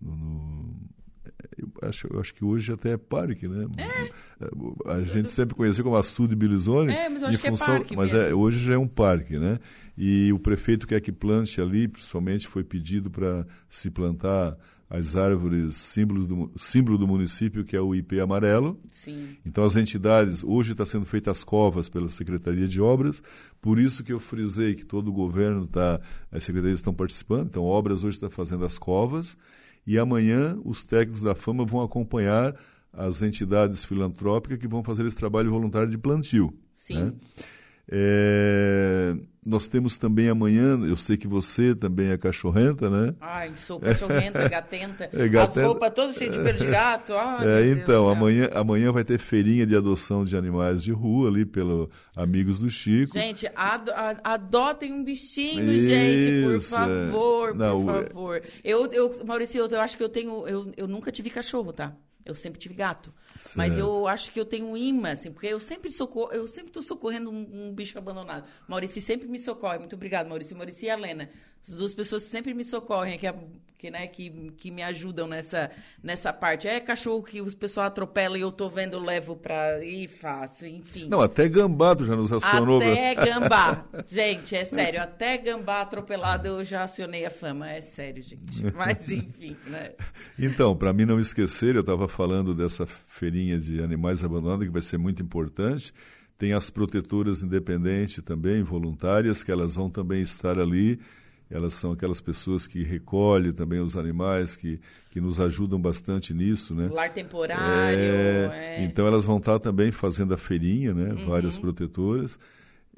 no, 0.00 0.74
eu 1.56 1.88
acho, 1.88 2.06
eu 2.12 2.20
acho 2.20 2.34
que 2.34 2.44
hoje 2.44 2.72
até 2.72 2.92
é 2.92 2.96
parque, 2.96 3.48
né? 3.48 3.66
É. 3.76 4.90
A 4.90 5.02
gente 5.02 5.30
sempre 5.30 5.54
conheceu 5.54 5.84
como 5.84 5.96
Açude 5.96 6.34
Bilizone. 6.34 6.92
É, 6.92 7.08
mas 7.08 7.22
eu 7.22 7.28
acho 7.28 7.38
que 7.38 7.46
é 7.46 7.50
função, 7.50 7.78
parque 7.78 7.96
Mas 7.96 8.12
mesmo. 8.12 8.28
é, 8.28 8.34
hoje 8.34 8.64
já 8.64 8.74
é 8.74 8.78
um 8.78 8.88
parque, 8.88 9.38
né? 9.38 9.58
E 9.96 10.32
o 10.32 10.38
prefeito 10.38 10.86
quer 10.86 11.00
que 11.00 11.12
plante 11.12 11.60
ali, 11.60 11.88
principalmente 11.88 12.48
foi 12.48 12.64
pedido 12.64 13.10
para 13.10 13.46
se 13.68 13.90
plantar 13.90 14.56
as 14.92 15.16
árvores 15.16 15.74
símbolos 15.76 16.26
do, 16.26 16.52
símbolo 16.54 16.98
do 16.98 17.08
município, 17.08 17.64
que 17.64 17.74
é 17.74 17.80
o 17.80 17.94
IP 17.94 18.20
amarelo. 18.20 18.78
Sim. 18.90 19.38
Então 19.44 19.64
as 19.64 19.74
entidades, 19.74 20.44
hoje 20.44 20.72
está 20.72 20.84
sendo 20.84 21.06
feitas 21.06 21.38
as 21.38 21.44
covas 21.44 21.88
pela 21.88 22.10
Secretaria 22.10 22.68
de 22.68 22.78
Obras, 22.78 23.22
por 23.58 23.78
isso 23.78 24.04
que 24.04 24.12
eu 24.12 24.20
frisei 24.20 24.74
que 24.74 24.84
todo 24.84 25.08
o 25.08 25.12
governo 25.12 25.64
está, 25.64 25.98
as 26.30 26.44
secretarias 26.44 26.80
estão 26.80 26.92
participando, 26.92 27.46
então 27.46 27.64
Obras 27.64 28.04
hoje 28.04 28.16
está 28.16 28.28
fazendo 28.28 28.66
as 28.66 28.76
covas, 28.76 29.34
e 29.86 29.98
amanhã 29.98 30.58
os 30.64 30.84
técnicos 30.84 31.22
da 31.22 31.34
Fama 31.34 31.64
vão 31.64 31.82
acompanhar 31.82 32.54
as 32.92 33.22
entidades 33.22 33.84
filantrópicas 33.84 34.58
que 34.58 34.68
vão 34.68 34.84
fazer 34.84 35.06
esse 35.06 35.16
trabalho 35.16 35.50
voluntário 35.50 35.88
de 35.88 35.98
plantio. 35.98 36.52
Sim. 36.74 37.04
Né? 37.04 37.12
É, 37.94 39.14
nós 39.44 39.66
temos 39.68 39.98
também 39.98 40.28
amanhã, 40.28 40.78
eu 40.86 40.96
sei 40.96 41.16
que 41.16 41.26
você 41.28 41.74
também 41.74 42.10
é 42.10 42.16
cachorrenta, 42.16 42.88
né? 42.88 43.14
Ai, 43.20 43.52
sou 43.56 43.78
cachorrenta, 43.78 44.46
gatenta. 44.48 45.10
É, 45.12 45.28
gatenta. 45.28 45.60
As 45.60 45.66
roupas 45.66 45.92
todas 45.94 46.16
cheias 46.16 46.36
de 46.36 46.42
pelo 46.42 46.58
de 46.58 46.66
gato. 46.66 47.12
Ai, 47.14 47.46
É, 47.46 47.66
então, 47.72 48.08
amanhã, 48.08 48.48
amanhã 48.54 48.90
vai 48.92 49.04
ter 49.04 49.18
feirinha 49.18 49.66
de 49.66 49.76
adoção 49.76 50.24
de 50.24 50.36
animais 50.36 50.82
de 50.82 50.92
rua 50.92 51.28
ali 51.28 51.44
pelo 51.44 51.90
Amigos 52.16 52.60
do 52.60 52.70
Chico. 52.70 53.12
Gente, 53.18 53.46
ado- 53.54 53.92
adotem 54.24 54.92
um 54.92 55.04
bichinho, 55.04 55.70
Isso, 55.72 55.86
gente, 55.86 56.44
por 56.46 56.54
é. 56.54 56.60
favor, 56.60 57.54
Não, 57.54 57.84
por 57.84 57.94
é- 57.94 58.06
favor. 58.08 58.42
Eu, 58.64 58.86
eu, 58.92 59.10
Maurício, 59.26 59.58
eu, 59.58 59.66
eu 59.68 59.80
acho 59.80 59.96
que 59.96 60.02
eu 60.02 60.08
tenho. 60.08 60.46
Eu, 60.48 60.72
eu 60.76 60.88
nunca 60.88 61.10
tive 61.12 61.28
cachorro, 61.30 61.72
tá? 61.72 61.92
Eu 62.24 62.34
sempre 62.34 62.60
tive 62.60 62.74
gato. 62.74 63.12
Mas 63.56 63.74
Certo. 63.74 63.78
eu 63.80 64.06
acho 64.06 64.32
que 64.32 64.38
eu 64.38 64.44
tenho 64.44 64.66
um 64.66 64.76
imã, 64.76 65.12
assim, 65.12 65.32
porque 65.32 65.46
eu 65.46 65.58
sempre 65.58 65.90
socorro, 65.90 66.32
eu 66.32 66.46
sempre 66.46 66.70
tô 66.70 66.80
socorrendo 66.82 67.30
um, 67.30 67.68
um 67.68 67.72
bicho 67.74 67.98
abandonado. 67.98 68.48
Maurício 68.68 69.02
sempre 69.02 69.26
me 69.28 69.38
socorre. 69.38 69.78
Muito 69.78 69.96
obrigado, 69.96 70.28
Maurício. 70.28 70.56
Maurício 70.56 70.86
e 70.86 70.90
a 70.90 70.96
As 71.68 71.74
duas 71.74 71.94
pessoas 71.94 72.22
sempre 72.24 72.52
me 72.54 72.64
socorrem, 72.64 73.18
que, 73.18 73.26
é- 73.26 73.34
que, 73.78 73.90
né, 73.90 74.06
que, 74.06 74.30
que 74.58 74.70
me 74.70 74.82
ajudam 74.82 75.26
nessa, 75.26 75.70
nessa 76.02 76.32
parte. 76.32 76.68
É 76.68 76.78
cachorro 76.80 77.22
que 77.22 77.40
os 77.40 77.54
pessoal 77.54 77.86
atropela 77.86 78.38
e 78.38 78.40
eu 78.40 78.50
tô 78.52 78.68
vendo, 78.68 78.98
levo 78.98 79.34
pra. 79.36 79.84
e 79.84 80.06
faço, 80.06 80.66
enfim. 80.66 81.08
Não, 81.08 81.20
até 81.20 81.48
Gambado 81.48 82.04
já 82.04 82.14
nos 82.16 82.32
acionou. 82.32 82.80
Até 82.80 83.14
gambá. 83.14 83.84
Gente, 84.08 84.54
é 84.54 84.64
sério. 84.64 85.02
Até 85.02 85.36
gambá 85.38 85.80
atropelado 85.82 86.46
eu 86.46 86.64
já 86.64 86.84
acionei 86.84 87.24
a 87.26 87.30
fama. 87.30 87.70
É 87.70 87.80
sério, 87.80 88.22
gente. 88.22 88.62
Mas 88.74 89.10
enfim, 89.10 89.56
né? 89.66 89.92
Então, 90.38 90.76
para 90.76 90.92
mim 90.92 91.04
não 91.04 91.18
esquecer, 91.20 91.74
eu 91.74 91.80
estava 91.80 92.06
falando 92.08 92.54
dessa 92.54 92.86
feirinha 92.86 93.58
de 93.58 93.82
animais 93.82 94.22
abandonados, 94.24 94.64
que 94.64 94.72
vai 94.72 94.82
ser 94.82 94.96
muito 94.98 95.22
importante. 95.22 95.92
Tem 96.38 96.52
as 96.52 96.70
protetoras 96.70 97.42
independentes 97.42 98.22
também, 98.24 98.62
voluntárias, 98.62 99.42
que 99.44 99.50
elas 99.52 99.74
vão 99.76 99.88
também 99.90 100.22
estar 100.22 100.58
ali. 100.58 100.98
Elas 101.52 101.74
são 101.74 101.92
aquelas 101.92 102.20
pessoas 102.20 102.66
que 102.66 102.82
recolhem 102.82 103.52
também 103.52 103.78
os 103.80 103.96
animais, 103.96 104.56
que, 104.56 104.80
que 105.10 105.20
nos 105.20 105.38
ajudam 105.38 105.78
bastante 105.80 106.32
nisso, 106.32 106.74
né? 106.74 106.88
Lar 106.90 107.12
temporário. 107.12 107.98
É, 108.00 108.78
é. 108.78 108.84
Então 108.84 109.06
elas 109.06 109.24
vão 109.24 109.36
estar 109.36 109.58
também 109.58 109.92
fazendo 109.92 110.32
a 110.32 110.36
feirinha, 110.38 110.94
né? 110.94 111.12
Uhum. 111.12 111.26
Várias 111.28 111.58
protetoras. 111.58 112.38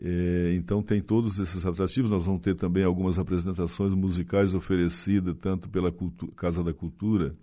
É, 0.01 0.53
então 0.57 0.83
tem 0.83 1.01
todos 1.01 1.39
esses 1.39 1.65
atrativos. 1.67 2.11
Nós 2.11 2.27
vamos 2.27 2.41
ter 2.41 2.55
também 2.55 2.85
algumas 2.85 3.19
apresentações 3.19 3.93
musicais 3.95 4.55
oferecidas 4.55 5.35
tanto 5.41 5.69
pela 5.69 5.91
Cultu- 5.93 6.29
Casa 6.33 6.63
da 6.63 6.73
Cultura, 6.73 7.35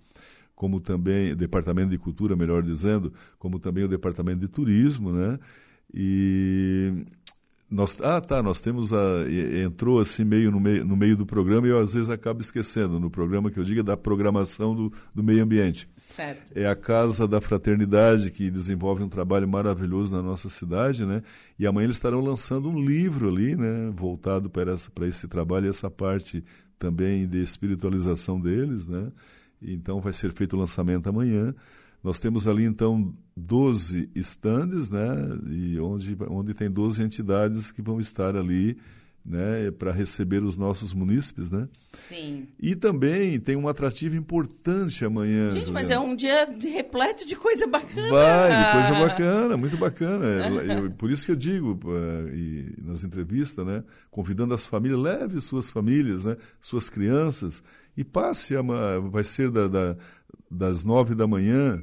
como 0.55 0.79
também 0.79 1.35
Departamento 1.35 1.89
de 1.89 1.97
Cultura, 1.97 2.35
melhor 2.35 2.61
dizendo, 2.63 3.11
como 3.39 3.59
também 3.59 3.83
o 3.83 3.87
Departamento 3.87 4.39
de 4.39 4.47
Turismo, 4.47 5.11
né? 5.11 5.39
E 5.93 7.05
nós, 7.71 7.97
ah, 8.01 8.19
tá, 8.19 8.43
nós 8.43 8.59
temos 8.59 8.91
a 8.91 9.23
entrou 9.65 10.01
assim 10.01 10.25
meio 10.25 10.51
no 10.51 10.59
meio 10.59 10.83
no 10.83 10.97
meio 10.97 11.15
do 11.15 11.25
programa 11.25 11.65
e 11.65 11.69
eu 11.69 11.79
às 11.79 11.93
vezes 11.93 12.09
acabo 12.09 12.41
esquecendo 12.41 12.99
no 12.99 13.09
programa 13.09 13.49
que 13.49 13.57
eu 13.57 13.63
digo 13.63 13.79
é 13.79 13.83
da 13.83 13.95
programação 13.95 14.75
do, 14.75 14.91
do 15.15 15.23
meio 15.23 15.41
ambiente 15.41 15.89
Certo. 15.97 16.51
é 16.53 16.67
a 16.67 16.75
Casa 16.75 17.25
da 17.25 17.39
Fraternidade, 17.39 18.29
que 18.29 18.51
desenvolve 18.51 19.01
um 19.01 19.07
trabalho 19.07 19.47
maravilhoso 19.47 20.13
na 20.13 20.21
nossa 20.21 20.49
cidade, 20.49 21.05
né? 21.05 21.21
E 21.57 21.65
amanhã 21.65 21.85
eles 21.85 21.95
estarão 21.95 22.19
lançando 22.19 22.69
um 22.69 22.83
livro 22.83 23.29
ali, 23.29 23.55
né? 23.55 23.89
Voltado 23.95 24.49
para, 24.49 24.73
essa, 24.73 24.91
para 24.91 25.07
esse 25.07 25.27
trabalho 25.27 25.67
e 25.67 25.69
essa 25.69 25.89
parte 25.89 26.43
também 26.77 27.25
de 27.25 27.41
espiritualização 27.41 28.41
deles, 28.41 28.85
né? 28.85 29.11
Então 29.61 30.01
vai 30.01 30.11
ser 30.11 30.33
feito 30.33 30.57
o 30.57 30.59
lançamento 30.59 31.07
amanhã. 31.07 31.55
Nós 32.03 32.19
temos 32.19 32.47
ali 32.47 32.65
então 32.65 33.13
12 33.35 34.09
estandes, 34.15 34.89
né? 34.89 35.05
E 35.49 35.79
onde, 35.79 36.17
onde 36.29 36.53
tem 36.53 36.69
12 36.69 37.01
entidades 37.01 37.71
que 37.71 37.81
vão 37.81 37.99
estar 37.99 38.35
ali 38.35 38.77
né, 39.23 39.69
para 39.71 39.91
receber 39.91 40.43
os 40.43 40.57
nossos 40.57 40.93
munícipes, 40.93 41.51
né? 41.51 41.67
Sim. 41.93 42.47
E 42.59 42.75
também 42.75 43.39
tem 43.39 43.55
um 43.55 43.67
atrativo 43.67 44.15
importante 44.15 45.05
amanhã. 45.05 45.51
Gente, 45.51 45.71
mas 45.71 45.89
é 45.89 45.99
um 45.99 46.15
dia 46.15 46.49
repleto 46.59 47.25
de 47.25 47.35
coisa 47.35 47.67
bacana. 47.67 48.09
Vai, 48.09 48.49
de 48.49 48.71
coisa 48.71 49.07
bacana, 49.07 49.57
muito 49.57 49.77
bacana. 49.77 50.25
Eu, 50.25 50.91
por 50.91 51.11
isso 51.11 51.25
que 51.25 51.31
eu 51.31 51.35
digo 51.35 51.79
uh, 51.85 52.29
e, 52.33 52.73
nas 52.81 53.03
entrevistas, 53.03 53.65
né, 53.65 53.83
convidando 54.09 54.53
as 54.53 54.65
famílias, 54.65 54.99
leve 54.99 55.39
suas 55.39 55.69
famílias, 55.69 56.23
né, 56.23 56.35
suas 56.59 56.89
crianças 56.89 57.61
e 57.95 58.03
passe, 58.03 58.55
a, 58.55 58.61
vai 58.99 59.23
ser 59.23 59.51
da, 59.51 59.67
da, 59.67 59.97
das 60.49 60.83
nove 60.83 61.15
da 61.15 61.27
manhã, 61.27 61.81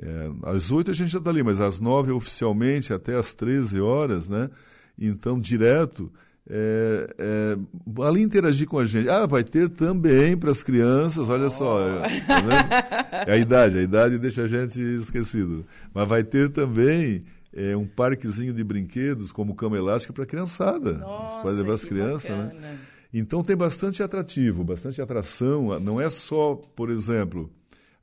é, 0.00 0.30
às 0.44 0.70
oito 0.70 0.90
a 0.90 0.94
gente 0.94 1.10
já 1.10 1.18
está 1.18 1.30
ali, 1.30 1.42
mas 1.42 1.60
às 1.60 1.80
nove 1.80 2.12
oficialmente 2.12 2.92
até 2.92 3.14
às 3.14 3.34
treze 3.34 3.80
horas, 3.80 4.28
né? 4.28 4.50
Então, 4.98 5.38
direto, 5.38 6.10
é, 6.48 7.14
é, 7.18 7.58
ali 8.02 8.22
interagir 8.22 8.68
com 8.68 8.78
a 8.78 8.84
gente. 8.84 9.08
Ah, 9.08 9.26
vai 9.26 9.42
ter 9.42 9.68
também 9.68 10.36
para 10.36 10.50
as 10.50 10.62
crianças, 10.62 11.28
olha 11.28 11.46
oh. 11.46 11.50
só. 11.50 11.80
É, 11.80 12.20
tá 12.20 13.24
é, 13.26 13.32
a 13.32 13.36
idade, 13.36 13.78
a 13.78 13.82
idade 13.82 14.18
deixa 14.18 14.44
a 14.44 14.48
gente 14.48 14.80
esquecido. 14.80 15.66
Mas 15.92 16.08
vai 16.08 16.22
ter 16.22 16.50
também 16.50 17.24
é, 17.52 17.76
um 17.76 17.86
parquezinho 17.86 18.52
de 18.52 18.62
brinquedos, 18.62 19.32
como 19.32 19.54
cama 19.54 19.76
elástica 19.76 20.12
para 20.12 20.24
a 20.24 20.26
criançada. 20.26 20.92
Nossa, 20.94 21.36
Você 21.36 21.42
pode 21.42 21.56
levar 21.56 21.74
as 21.74 21.84
crianças, 21.84 22.30
né? 22.30 22.44
bacana. 22.44 22.60
né? 22.60 22.78
Então 23.12 23.42
tem 23.42 23.56
bastante 23.56 24.02
atrativo, 24.02 24.62
bastante 24.62 25.00
atração. 25.00 25.80
Não 25.80 26.00
é 26.00 26.10
só, 26.10 26.54
por 26.54 26.90
exemplo, 26.90 27.50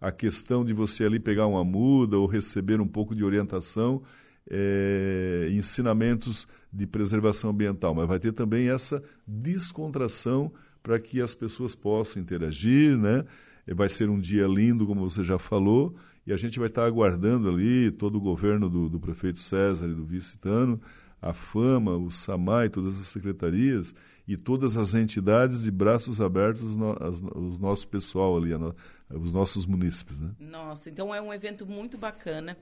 a 0.03 0.11
questão 0.11 0.65
de 0.65 0.73
você 0.73 1.05
ali 1.05 1.17
pegar 1.17 1.47
uma 1.47 1.63
muda 1.63 2.17
ou 2.17 2.27
receber 2.27 2.81
um 2.81 2.87
pouco 2.87 3.15
de 3.15 3.23
orientação, 3.23 4.03
é, 4.51 5.47
ensinamentos 5.49 6.45
de 6.73 6.85
preservação 6.85 7.51
ambiental, 7.51 7.95
mas 7.95 8.05
vai 8.05 8.19
ter 8.19 8.33
também 8.33 8.67
essa 8.69 9.01
descontração 9.25 10.51
para 10.83 10.99
que 10.99 11.21
as 11.21 11.33
pessoas 11.33 11.73
possam 11.73 12.21
interagir, 12.21 12.97
né? 12.97 13.23
Vai 13.65 13.87
ser 13.87 14.09
um 14.09 14.19
dia 14.19 14.45
lindo, 14.45 14.85
como 14.85 15.09
você 15.09 15.23
já 15.23 15.39
falou, 15.39 15.95
e 16.27 16.33
a 16.33 16.35
gente 16.37 16.59
vai 16.59 16.67
estar 16.67 16.83
aguardando 16.83 17.47
ali 17.47 17.89
todo 17.89 18.17
o 18.17 18.21
governo 18.21 18.69
do, 18.69 18.89
do 18.89 18.99
prefeito 18.99 19.39
César 19.39 19.87
e 19.87 19.93
do 19.93 20.03
vice 20.03 20.37
Tano, 20.37 20.81
a 21.21 21.33
FAMA, 21.33 21.95
o 21.95 22.11
SAMAI, 22.11 22.67
todas 22.67 22.99
as 22.99 23.07
secretarias 23.07 23.95
e 24.27 24.37
todas 24.37 24.77
as 24.77 24.93
entidades 24.93 25.63
de 25.63 25.71
braços 25.71 26.21
abertos, 26.21 26.75
no, 26.75 26.91
as, 27.03 27.21
os 27.35 27.59
nosso 27.59 27.87
pessoal 27.87 28.37
ali, 28.37 28.57
no, 28.57 28.75
os 29.09 29.33
nossos 29.33 29.65
munícipes. 29.65 30.19
Né? 30.19 30.31
Nossa, 30.39 30.89
então 30.89 31.13
é 31.13 31.21
um 31.21 31.33
evento 31.33 31.65
muito 31.65 31.97
bacana. 31.97 32.57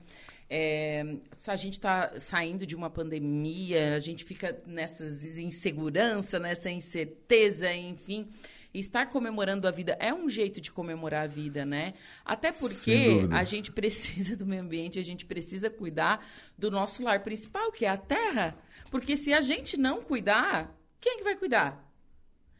É, 0.50 1.16
a 1.46 1.56
gente 1.56 1.74
está 1.74 2.18
saindo 2.18 2.66
de 2.66 2.74
uma 2.74 2.90
pandemia, 2.90 3.94
a 3.94 4.00
gente 4.00 4.24
fica 4.24 4.60
nessa 4.66 5.04
insegurança, 5.40 6.38
nessa 6.38 6.70
incerteza, 6.70 7.72
enfim. 7.72 8.28
Estar 8.74 9.06
comemorando 9.06 9.68
a 9.68 9.70
vida 9.70 9.96
é 10.00 10.12
um 10.12 10.28
jeito 10.28 10.60
de 10.60 10.72
comemorar 10.72 11.24
a 11.24 11.26
vida, 11.26 11.64
né? 11.64 11.92
Até 12.24 12.52
porque 12.52 13.26
a 13.30 13.44
gente 13.44 13.70
precisa 13.70 14.34
do 14.34 14.46
meio 14.46 14.62
ambiente, 14.62 14.98
a 14.98 15.04
gente 15.04 15.26
precisa 15.26 15.70
cuidar 15.70 16.26
do 16.58 16.70
nosso 16.70 17.02
lar 17.02 17.22
principal, 17.22 17.70
que 17.70 17.84
é 17.84 17.90
a 17.90 17.98
terra. 17.98 18.56
Porque 18.90 19.16
se 19.16 19.32
a 19.32 19.40
gente 19.42 19.78
não 19.78 20.02
cuidar, 20.02 20.74
quem 21.02 21.14
é 21.14 21.16
que 21.18 21.24
vai 21.24 21.36
cuidar? 21.36 21.92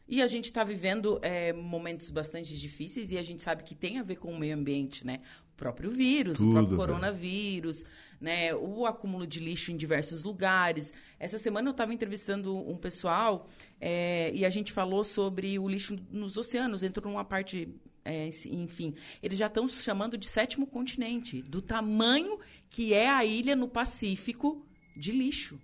E 0.05 0.21
a 0.21 0.27
gente 0.27 0.45
está 0.45 0.65
vivendo 0.65 1.17
é, 1.21 1.53
momentos 1.53 2.09
bastante 2.09 2.59
difíceis 2.59 3.09
e 3.11 3.17
a 3.17 3.23
gente 3.23 3.41
sabe 3.41 3.63
que 3.63 3.73
tem 3.73 3.99
a 3.99 4.03
ver 4.03 4.17
com 4.17 4.33
o 4.33 4.37
meio 4.37 4.53
ambiente, 4.53 5.07
né? 5.07 5.21
O 5.53 5.55
próprio 5.55 5.89
vírus, 5.89 6.37
Tudo, 6.37 6.49
o 6.49 6.53
próprio 6.53 6.77
coronavírus, 6.77 7.85
né? 8.19 8.53
O 8.53 8.85
acúmulo 8.85 9.25
de 9.25 9.39
lixo 9.39 9.71
em 9.71 9.77
diversos 9.77 10.25
lugares. 10.25 10.93
Essa 11.17 11.37
semana 11.37 11.69
eu 11.69 11.71
estava 11.71 11.93
entrevistando 11.93 12.55
um 12.69 12.75
pessoal 12.75 13.47
é, 13.79 14.29
e 14.35 14.45
a 14.45 14.49
gente 14.49 14.73
falou 14.73 15.05
sobre 15.05 15.57
o 15.57 15.69
lixo 15.69 15.97
nos 16.11 16.35
oceanos. 16.35 16.83
Entrou 16.83 17.09
numa 17.09 17.23
parte 17.23 17.73
é, 18.03 18.29
enfim, 18.51 18.93
eles 19.21 19.37
já 19.37 19.47
estão 19.47 19.65
chamando 19.69 20.17
de 20.17 20.27
sétimo 20.27 20.67
continente, 20.67 21.41
do 21.41 21.61
tamanho 21.61 22.37
que 22.69 22.93
é 22.93 23.09
a 23.09 23.23
ilha 23.23 23.55
no 23.55 23.69
Pacífico 23.69 24.67
de 24.97 25.13
lixo. 25.13 25.57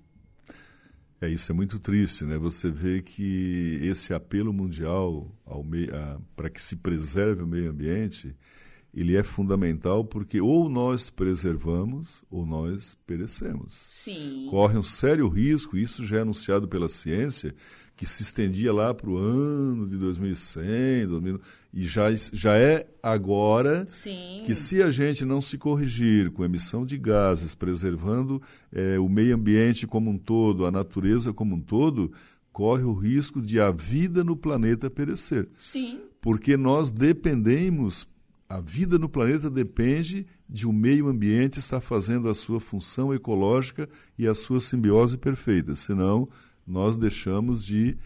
É, 1.22 1.30
isso 1.30 1.52
é 1.52 1.56
muito 1.56 1.80
triste, 1.80 2.24
né? 2.24 2.38
Você 2.38 2.72
vê 2.72 3.02
que 3.02 3.78
esse 3.82 4.14
apelo 4.14 4.54
mundial 4.54 5.30
para 6.36 6.50
que 6.50 6.62
se 6.62 6.78
preserve 6.78 7.44
o 7.44 7.48
meio 7.48 7.72
ambiente, 7.72 8.34
ele 8.94 9.16
é 9.18 9.24
fundamental 9.24 10.06
porque 10.06 10.40
ou 10.40 10.70
nós 10.70 11.10
preservamos 11.10 12.24
ou 12.30 12.46
nós 12.46 12.96
perecemos. 13.06 13.74
Sim. 13.88 14.48
Corre 14.50 14.78
um 14.78 14.84
sério 14.84 15.28
risco, 15.28 15.78
isso 15.78 16.06
já 16.06 16.20
é 16.20 16.22
anunciado 16.22 16.68
pela 16.68 16.88
ciência, 16.88 17.54
que 18.00 18.06
se 18.06 18.24
estendia 18.24 18.72
lá 18.72 18.94
para 18.94 19.10
o 19.10 19.18
ano 19.18 19.86
de 19.86 19.98
2100, 19.98 21.06
2000, 21.06 21.42
e 21.74 21.86
já, 21.86 22.06
já 22.32 22.58
é 22.58 22.88
agora 23.04 23.86
Sim. 23.90 24.42
que 24.46 24.56
se 24.56 24.82
a 24.82 24.90
gente 24.90 25.26
não 25.26 25.42
se 25.42 25.58
corrigir 25.58 26.32
com 26.32 26.46
emissão 26.46 26.86
de 26.86 26.98
gases, 26.98 27.54
preservando 27.54 28.42
é, 28.72 28.98
o 28.98 29.10
meio 29.10 29.36
ambiente 29.36 29.86
como 29.86 30.10
um 30.10 30.18
todo, 30.18 30.66
a 30.66 30.72
natureza 30.72 31.34
como 31.34 31.58
um 31.58 31.60
todo, 31.60 32.10
corre 32.54 32.84
o 32.84 32.94
risco 32.94 33.42
de 33.42 33.60
a 33.60 33.70
vida 33.70 34.24
no 34.24 34.38
planeta 34.38 34.90
perecer. 34.90 35.50
Sim. 35.58 36.00
Porque 36.22 36.56
nós 36.56 36.92
dependemos, 36.92 38.08
a 38.48 38.62
vida 38.62 38.98
no 38.98 39.10
planeta 39.10 39.50
depende 39.50 40.26
de 40.48 40.66
o 40.66 40.70
um 40.70 40.74
meio 40.74 41.10
ambiente 41.10 41.60
estar 41.60 41.82
fazendo 41.82 42.30
a 42.30 42.34
sua 42.34 42.62
função 42.62 43.14
ecológica 43.14 43.90
e 44.18 44.26
a 44.26 44.34
sua 44.34 44.62
simbiose 44.62 45.18
perfeita, 45.18 45.76
senão 45.76 46.26
nós 46.70 46.96
deixamos 46.96 47.66
de 47.66 47.98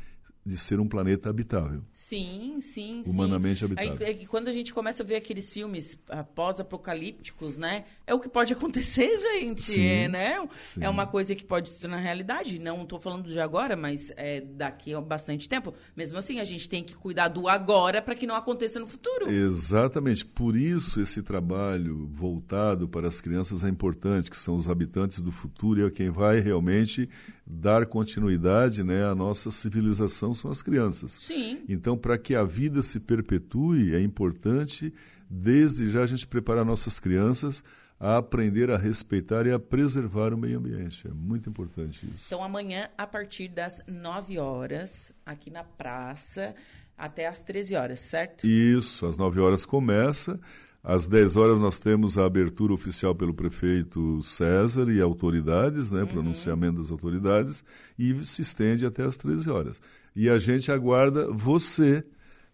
de 0.46 0.58
ser 0.58 0.79
um 0.79 0.88
planeta 0.88 1.29
habitável. 1.29 1.84
Sim, 1.93 2.58
sim, 2.60 3.01
Humanamente 3.08 3.60
sim. 3.60 3.65
habitável. 3.65 4.05
Aí, 4.05 4.22
é 4.22 4.25
quando 4.25 4.50
a 4.50 4.53
gente 4.53 4.74
começa 4.74 5.01
a 5.01 5.05
ver 5.05 5.15
aqueles 5.15 5.51
filmes 5.51 5.93
uh, 5.93 6.24
pós-apocalípticos, 6.36 7.58
né? 7.58 7.86
É 8.05 8.13
o 8.13 8.20
que 8.20 8.27
pode 8.27 8.51
acontecer, 8.53 9.17
gente, 9.17 9.63
sim, 9.63 9.86
é, 9.86 10.08
né? 10.10 10.48
Sim. 10.74 10.84
É 10.84 10.89
uma 10.89 11.08
coisa 11.08 11.34
que 11.34 11.46
pode 11.46 11.70
se 11.70 11.79
tornar 11.79 11.98
realidade. 11.98 12.60
Não 12.60 12.84
estou 12.84 13.00
falando 13.00 13.32
de 13.32 13.39
agora, 13.39 13.77
mas 13.77 14.12
é 14.17 14.41
daqui 14.41 14.93
a 14.93 15.00
bastante 15.00 15.48
tempo. 15.48 15.74
Mesmo 15.96 16.17
assim, 16.17 16.41
a 16.41 16.46
gente 16.46 16.70
tem 16.70 16.84
que 16.84 16.93
cuidar 16.93 17.29
do 17.29 17.48
agora 17.48 18.01
para 18.01 18.15
que 18.15 18.27
não 18.27 18.36
aconteça 18.36 18.79
no 18.79 18.88
futuro. 18.88 19.32
Exatamente. 19.32 20.25
Por 20.25 20.58
isso 20.58 21.00
esse 21.00 21.22
trabalho 21.22 22.10
voltado 22.12 22.89
para 22.89 23.08
as 23.08 23.22
crianças 23.22 23.63
é 23.63 23.70
importante, 23.70 24.29
que 24.29 24.38
são 24.38 24.55
os 24.55 24.70
habitantes 24.70 25.22
do 25.22 25.32
futuro 25.32 25.79
e 25.79 25.86
é 25.86 25.89
quem 25.89 26.10
vai 26.10 26.41
realmente 26.41 27.10
dar 27.46 27.86
continuidade 27.86 28.84
né, 28.84 29.06
à 29.06 29.14
nossa 29.14 29.52
civilização 29.52 30.34
são 30.34 30.50
as 30.50 30.62
crianças. 30.62 31.12
Sim. 31.12 31.64
Então, 31.68 31.98
para 31.98 32.18
que 32.18 32.36
a 32.36 32.44
vida 32.44 32.82
se 32.82 33.00
perpetue, 33.00 33.94
é 33.94 34.02
importante, 34.02 34.94
desde 35.30 35.92
já, 35.92 36.04
a 36.04 36.06
gente 36.06 36.26
preparar 36.26 36.64
nossas 36.64 37.00
crianças 37.00 37.64
a 38.00 38.18
aprender 38.18 38.70
a 38.70 38.78
respeitar 38.78 39.46
e 39.46 39.52
a 39.52 39.58
preservar 39.58 40.34
o 40.34 40.38
meio 40.38 40.60
ambiente. 40.60 41.08
É 41.08 41.12
muito 41.12 41.50
importante 41.50 42.06
isso. 42.10 42.26
Então, 42.28 42.44
amanhã, 42.44 42.90
a 42.98 43.08
partir 43.08 43.48
das 43.48 43.82
9 43.88 44.40
horas, 44.40 45.14
aqui 45.26 45.50
na 45.50 45.64
praça, 45.64 46.54
até 46.98 47.28
às 47.28 47.44
13 47.44 47.76
horas, 47.76 48.00
certo? 48.02 48.46
Isso, 48.46 49.06
às 49.06 49.18
9 49.18 49.40
horas 49.40 49.66
começa. 49.66 50.38
Às 50.84 51.08
10 51.08 51.38
horas 51.38 51.58
nós 51.60 51.80
temos 51.80 52.18
a 52.18 52.25
abertura 52.25 52.74
oficial 52.74 53.16
pelo 53.16 53.34
prefeito 53.34 54.22
César 54.22 54.92
e 54.92 55.00
autoridades, 55.00 55.92
né, 55.92 56.02
uhum. 56.02 56.08
pronunciamento 56.08 56.80
das 56.80 56.92
autoridades, 56.92 57.63
e 57.98 58.13
se 58.25 58.42
estende 58.42 58.86
até 58.86 59.04
às 59.04 59.16
13 59.16 59.50
horas. 59.50 59.82
E 60.13 60.30
a 60.30 60.38
gente 60.38 60.74
aguarda 60.74 61.32
você 61.32 62.04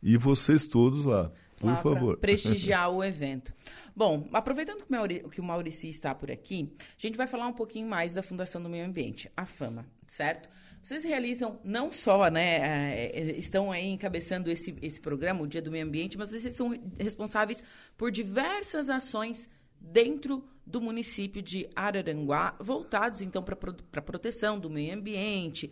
e 0.01 0.15
vocês 0.15 0.65
todos 0.65 1.05
lá, 1.05 1.31
por 1.59 1.71
lá 1.71 1.77
favor. 1.77 2.17
Prestigiar 2.21 2.91
o 2.91 3.03
evento. 3.03 3.51
Bom, 3.95 4.29
aproveitando 4.31 4.86
que 5.31 5.41
o 5.41 5.43
Maurici 5.43 5.89
está 5.89 6.13
por 6.13 6.29
aqui, 6.29 6.71
a 6.79 7.01
gente 7.01 7.17
vai 7.17 7.25
falar 7.25 7.48
um 7.48 7.53
pouquinho 7.53 7.89
mais 7.89 8.13
da 8.13 8.21
Fundação 8.21 8.62
do 8.62 8.69
Meio 8.69 8.86
Ambiente, 8.86 9.29
a 9.36 9.45
FAMA, 9.45 9.88
certo? 10.05 10.48
Vocês 10.81 11.03
realizam 11.03 11.59
não 11.63 11.91
só, 11.91 12.29
né, 12.29 12.57
é, 12.57 13.12
é, 13.13 13.38
estão 13.38 13.71
aí 13.71 13.88
encabeçando 13.88 14.50
esse, 14.50 14.75
esse 14.81 15.00
programa, 15.00 15.41
o 15.41 15.48
Dia 15.48 15.62
do 15.62 15.71
Meio 15.71 15.86
Ambiente, 15.86 16.17
mas 16.17 16.29
vocês 16.29 16.55
são 16.55 16.77
responsáveis 16.98 17.63
por 17.98 18.12
diversas 18.12 18.89
ações 18.89 19.50
dentro 19.79 20.43
do 20.65 20.79
município 20.79 21.41
de 21.41 21.67
Araranguá, 21.75 22.55
voltados 22.59 23.21
então 23.21 23.43
para 23.43 23.57
a 23.93 24.01
proteção 24.01 24.59
do 24.59 24.69
meio 24.69 24.95
ambiente, 24.95 25.71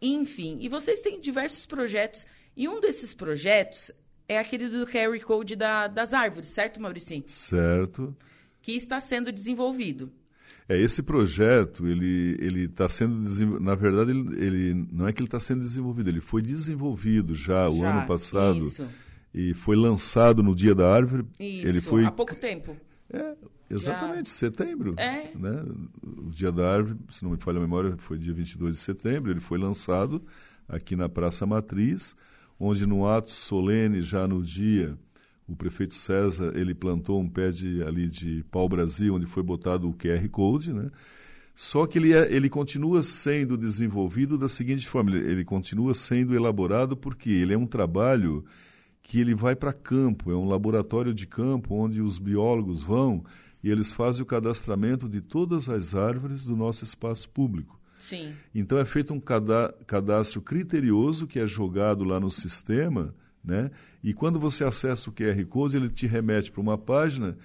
enfim. 0.00 0.58
E 0.60 0.68
vocês 0.68 1.00
têm 1.00 1.20
diversos 1.20 1.66
projetos, 1.66 2.26
e 2.56 2.68
um 2.68 2.80
desses 2.80 3.12
projetos 3.12 3.90
é 4.28 4.38
aquele 4.38 4.68
do 4.68 4.86
Carry 4.86 5.20
Code 5.20 5.56
da, 5.56 5.88
das 5.88 6.14
árvores, 6.14 6.48
certo, 6.48 6.80
Mauricinho? 6.80 7.24
Certo. 7.26 8.16
Que 8.62 8.72
está 8.72 9.00
sendo 9.00 9.32
desenvolvido. 9.32 10.12
É, 10.68 10.80
esse 10.80 11.02
projeto, 11.02 11.86
ele 11.86 12.36
ele 12.40 12.64
está 12.64 12.88
sendo, 12.88 13.60
na 13.60 13.74
verdade, 13.74 14.10
ele, 14.10 14.44
ele, 14.44 14.88
não 14.90 15.06
é 15.06 15.12
que 15.12 15.20
ele 15.20 15.28
está 15.28 15.38
sendo 15.38 15.60
desenvolvido, 15.60 16.08
ele 16.08 16.20
foi 16.20 16.42
desenvolvido 16.42 17.34
já, 17.34 17.64
já 17.64 17.70
o 17.70 17.84
ano 17.84 18.06
passado. 18.06 18.66
Isso. 18.66 18.84
e 19.32 19.54
foi 19.54 19.76
lançado 19.76 20.42
no 20.42 20.54
Dia 20.54 20.74
da 20.74 20.92
Árvore. 20.92 21.24
Isso, 21.38 21.68
ele 21.68 21.80
foi 21.80 22.04
há 22.04 22.10
pouco 22.10 22.34
tempo. 22.34 22.76
É, 23.08 23.34
exatamente, 23.70 24.28
Já... 24.28 24.34
setembro. 24.34 24.94
É. 24.96 25.30
Né? 25.36 25.64
O 26.02 26.30
Dia 26.30 26.50
da 26.50 26.68
Árvore, 26.68 26.98
se 27.10 27.22
não 27.22 27.30
me 27.30 27.36
falha 27.36 27.58
a 27.58 27.60
memória, 27.60 27.96
foi 27.98 28.18
dia 28.18 28.34
22 28.34 28.74
de 28.74 28.80
setembro. 28.80 29.30
Ele 29.30 29.40
foi 29.40 29.58
lançado 29.58 30.20
aqui 30.68 30.96
na 30.96 31.08
Praça 31.08 31.46
Matriz, 31.46 32.16
onde 32.58 32.86
no 32.86 33.06
ato 33.06 33.30
solene, 33.30 34.02
já 34.02 34.26
no 34.26 34.42
dia, 34.42 34.98
o 35.48 35.54
prefeito 35.54 35.94
César 35.94 36.52
ele 36.54 36.74
plantou 36.74 37.20
um 37.20 37.28
pé 37.28 37.50
de, 37.50 37.82
ali 37.82 38.08
de 38.08 38.44
pau-brasil, 38.50 39.14
onde 39.14 39.26
foi 39.26 39.42
botado 39.42 39.88
o 39.88 39.94
QR 39.94 40.28
Code, 40.28 40.72
né? 40.72 40.90
Só 41.54 41.86
que 41.86 41.98
ele, 41.98 42.12
é, 42.12 42.30
ele 42.30 42.50
continua 42.50 43.02
sendo 43.02 43.56
desenvolvido 43.56 44.36
da 44.36 44.48
seguinte 44.48 44.86
forma, 44.86 45.16
ele, 45.16 45.30
ele 45.30 45.44
continua 45.44 45.94
sendo 45.94 46.34
elaborado 46.34 46.96
porque 46.96 47.30
ele 47.30 47.54
é 47.54 47.58
um 47.58 47.66
trabalho 47.66 48.44
que 49.02 49.20
ele 49.20 49.34
vai 49.34 49.56
para 49.56 49.72
campo, 49.72 50.30
é 50.30 50.34
um 50.34 50.48
laboratório 50.48 51.14
de 51.14 51.26
campo 51.26 51.74
onde 51.74 52.02
os 52.02 52.18
biólogos 52.18 52.82
vão 52.82 53.24
e 53.62 53.70
eles 53.70 53.90
fazem 53.90 54.22
o 54.22 54.26
cadastramento 54.26 55.08
de 55.08 55.20
todas 55.20 55.68
as 55.68 55.94
árvores 55.94 56.44
do 56.44 56.56
nosso 56.56 56.84
espaço 56.84 57.28
público. 57.30 57.80
Sim. 57.98 58.34
Então 58.54 58.78
é 58.78 58.84
feito 58.84 59.14
um 59.14 59.20
cadastro 59.20 60.42
criterioso 60.42 61.26
que 61.26 61.38
é 61.38 61.46
jogado 61.46 62.04
lá 62.04 62.20
no 62.20 62.30
sistema, 62.30 63.14
né? 63.46 63.70
E 64.02 64.12
quando 64.12 64.40
você 64.40 64.64
acessa 64.64 65.08
o 65.08 65.12
QR 65.12 65.42
Code, 65.46 65.76
ele 65.76 65.88
te 65.88 66.06
remete 66.06 66.50
para 66.50 66.60
uma 66.60 66.76
página 66.76 67.36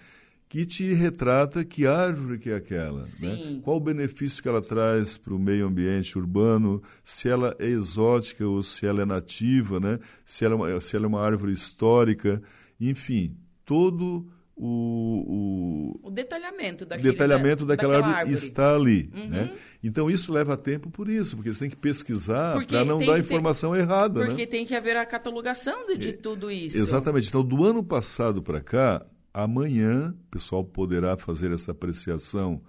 que 0.50 0.65
te 0.65 0.91
retrata 0.91 1.63
que 1.63 1.88
árvore 1.88 2.38
que 2.38 2.50
é 2.50 2.55
aquela, 2.55 3.03
né? 3.22 3.62
qual 3.63 3.77
o 3.77 3.79
benefício 3.79 4.43
que 4.43 4.50
ela 4.50 4.62
traz 4.62 5.17
para 5.17 5.34
o 5.34 5.39
meio 5.39 5.65
ambiente 5.65 6.17
urbano, 6.17 6.84
se 7.05 7.29
ela 7.29 7.55
é 7.58 7.67
exótica 7.67 8.46
ou 8.46 8.62
se 8.62 8.86
ela 8.86 9.01
é 9.01 9.05
nativa, 9.05 9.79
né? 9.79 9.98
se, 10.25 10.43
ela 10.43 10.55
é 10.55 10.58
uma, 10.58 10.81
se 10.81 10.93
ela 10.93 11.05
é 11.05 11.08
uma 11.08 11.22
árvore 11.22 11.53
histórica, 11.53 12.41
enfim, 12.81 13.38
todo 13.63 14.27
o, 14.63 15.98
o, 16.03 16.08
o 16.08 16.12
detalhamento, 16.12 16.86
daquele, 16.86 17.12
detalhamento 17.12 17.65
da, 17.65 17.75
daquela, 17.75 17.96
daquela 17.96 18.18
árvore, 18.18 18.36
está 18.36 18.75
ali. 18.75 19.10
Uhum. 19.13 19.30
Né? 19.30 19.53
Então 19.84 20.10
isso 20.10 20.32
leva 20.32 20.56
tempo 20.56 20.89
por 20.89 21.10
isso, 21.10 21.36
porque 21.36 21.51
você 21.51 21.62
tem 21.62 21.70
que 21.70 21.75
pesquisar 21.75 22.63
para 22.65 22.86
não 22.86 23.00
dar 23.00 23.20
informação 23.20 23.74
ter, 23.74 23.80
errada. 23.80 24.25
Porque 24.25 24.46
né? 24.46 24.51
tem 24.51 24.65
que 24.65 24.75
haver 24.75 24.96
a 24.96 25.06
catalogação 25.06 25.88
de, 25.88 25.98
de 25.98 26.10
é, 26.10 26.13
tudo 26.13 26.51
isso. 26.51 26.77
Exatamente. 26.77 27.27
Então, 27.27 27.44
do 27.44 27.65
ano 27.65 27.84
passado 27.84 28.44
para 28.44 28.62
cá, 28.62 29.03
Amanhã 29.34 30.13
o 30.27 30.30
pessoal 30.30 30.63
poderá 30.63 31.15
fazer 31.18 31.51
essa 31.51 31.72
apreciação 31.72 32.62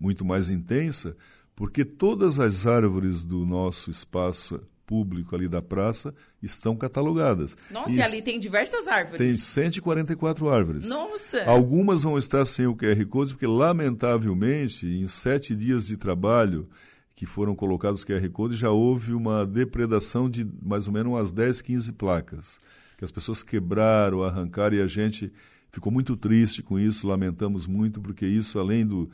muito 0.00 0.24
mais 0.24 0.48
intensa, 0.48 1.14
porque 1.54 1.84
todas 1.84 2.38
as 2.38 2.66
árvores 2.66 3.22
do 3.22 3.44
nosso 3.44 3.90
espaço 3.90 4.60
público 4.86 5.34
ali 5.34 5.48
da 5.48 5.60
praça 5.60 6.14
estão 6.42 6.76
catalogadas. 6.76 7.56
Nossa, 7.70 7.92
e, 7.92 7.96
e 7.96 8.02
ali 8.02 8.22
tem 8.22 8.38
diversas 8.38 8.86
árvores. 8.86 9.18
Tem 9.18 9.36
144 9.36 10.48
árvores. 10.48 10.88
Nossa! 10.88 11.44
Algumas 11.44 12.02
vão 12.02 12.16
estar 12.16 12.46
sem 12.46 12.66
o 12.66 12.76
QR 12.76 13.04
Code, 13.06 13.34
porque, 13.34 13.46
lamentavelmente, 13.46 14.86
em 14.86 15.06
sete 15.08 15.54
dias 15.54 15.86
de 15.86 15.96
trabalho 15.96 16.68
que 17.14 17.26
foram 17.26 17.56
colocados 17.56 18.04
QR 18.04 18.28
Code, 18.30 18.54
já 18.54 18.70
houve 18.70 19.14
uma 19.14 19.46
depredação 19.46 20.28
de 20.28 20.46
mais 20.62 20.86
ou 20.86 20.92
menos 20.92 21.12
umas 21.12 21.32
10, 21.32 21.62
15 21.62 21.92
placas, 21.92 22.60
que 22.98 23.04
as 23.04 23.10
pessoas 23.10 23.42
quebraram, 23.42 24.22
arrancaram, 24.22 24.76
e 24.76 24.82
a 24.82 24.86
gente 24.86 25.32
ficou 25.72 25.90
muito 25.90 26.14
triste 26.14 26.62
com 26.62 26.78
isso, 26.78 27.06
lamentamos 27.06 27.66
muito, 27.66 28.02
porque 28.02 28.26
isso, 28.26 28.58
além, 28.58 28.86
do, 28.86 29.08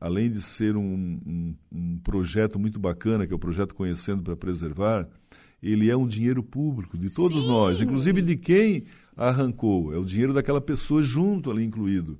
além 0.00 0.30
de 0.30 0.40
ser 0.40 0.76
um, 0.76 1.20
um, 1.26 1.54
um 1.72 1.98
projeto 1.98 2.58
muito 2.58 2.78
bacana, 2.78 3.26
que 3.26 3.32
é 3.32 3.36
o 3.36 3.38
projeto 3.38 3.74
Conhecendo 3.74 4.22
para 4.22 4.36
Preservar, 4.36 5.08
ele 5.62 5.90
é 5.90 5.96
um 5.96 6.06
dinheiro 6.06 6.42
público 6.42 6.96
de 6.96 7.12
todos 7.12 7.42
Sim. 7.42 7.48
nós, 7.48 7.80
inclusive 7.80 8.22
de 8.22 8.36
quem 8.36 8.84
arrancou, 9.16 9.92
é 9.92 9.98
o 9.98 10.04
dinheiro 10.04 10.32
daquela 10.32 10.60
pessoa 10.60 11.02
junto 11.02 11.50
ali 11.50 11.64
incluído. 11.64 12.18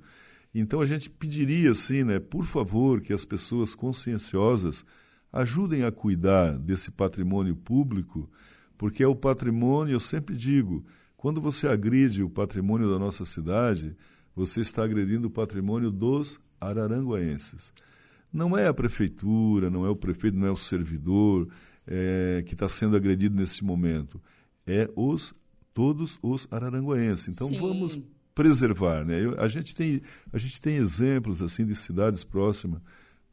Então 0.54 0.80
a 0.80 0.84
gente 0.84 1.08
pediria 1.08 1.70
assim, 1.70 2.02
né, 2.02 2.18
por 2.18 2.44
favor, 2.44 3.00
que 3.00 3.12
as 3.12 3.24
pessoas 3.24 3.74
conscienciosas 3.74 4.84
ajudem 5.32 5.84
a 5.84 5.92
cuidar 5.92 6.58
desse 6.58 6.90
patrimônio 6.90 7.54
público, 7.54 8.28
porque 8.76 9.02
é 9.02 9.06
o 9.06 9.14
patrimônio, 9.14 9.92
eu 9.92 10.00
sempre 10.00 10.36
digo, 10.36 10.84
quando 11.16 11.40
você 11.40 11.68
agride 11.68 12.22
o 12.22 12.30
patrimônio 12.30 12.90
da 12.90 12.98
nossa 12.98 13.24
cidade, 13.24 13.94
você 14.34 14.60
está 14.60 14.84
agredindo 14.84 15.28
o 15.28 15.30
patrimônio 15.30 15.90
dos 15.90 16.40
araranguaenses. 16.60 17.72
Não 18.32 18.56
é 18.56 18.66
a 18.66 18.74
prefeitura, 18.74 19.70
não 19.70 19.86
é 19.86 19.88
o 19.88 19.96
prefeito, 19.96 20.36
não 20.36 20.46
é 20.46 20.50
o 20.50 20.56
servidor 20.56 21.48
é, 21.86 22.42
que 22.46 22.54
está 22.54 22.68
sendo 22.68 22.96
agredido 22.96 23.36
nesse 23.36 23.64
momento. 23.64 24.20
É 24.66 24.90
os 24.94 25.34
todos 25.72 26.18
os 26.22 26.46
araranguaenses. 26.50 27.28
Então 27.28 27.48
Sim. 27.48 27.60
vamos 27.60 28.00
preservar, 28.34 29.04
né? 29.04 29.24
Eu, 29.24 29.40
a 29.40 29.48
gente 29.48 29.74
tem 29.74 30.00
a 30.32 30.38
gente 30.38 30.60
tem 30.60 30.76
exemplos 30.76 31.42
assim 31.42 31.64
de 31.64 31.74
cidades 31.74 32.22
próximas 32.22 32.80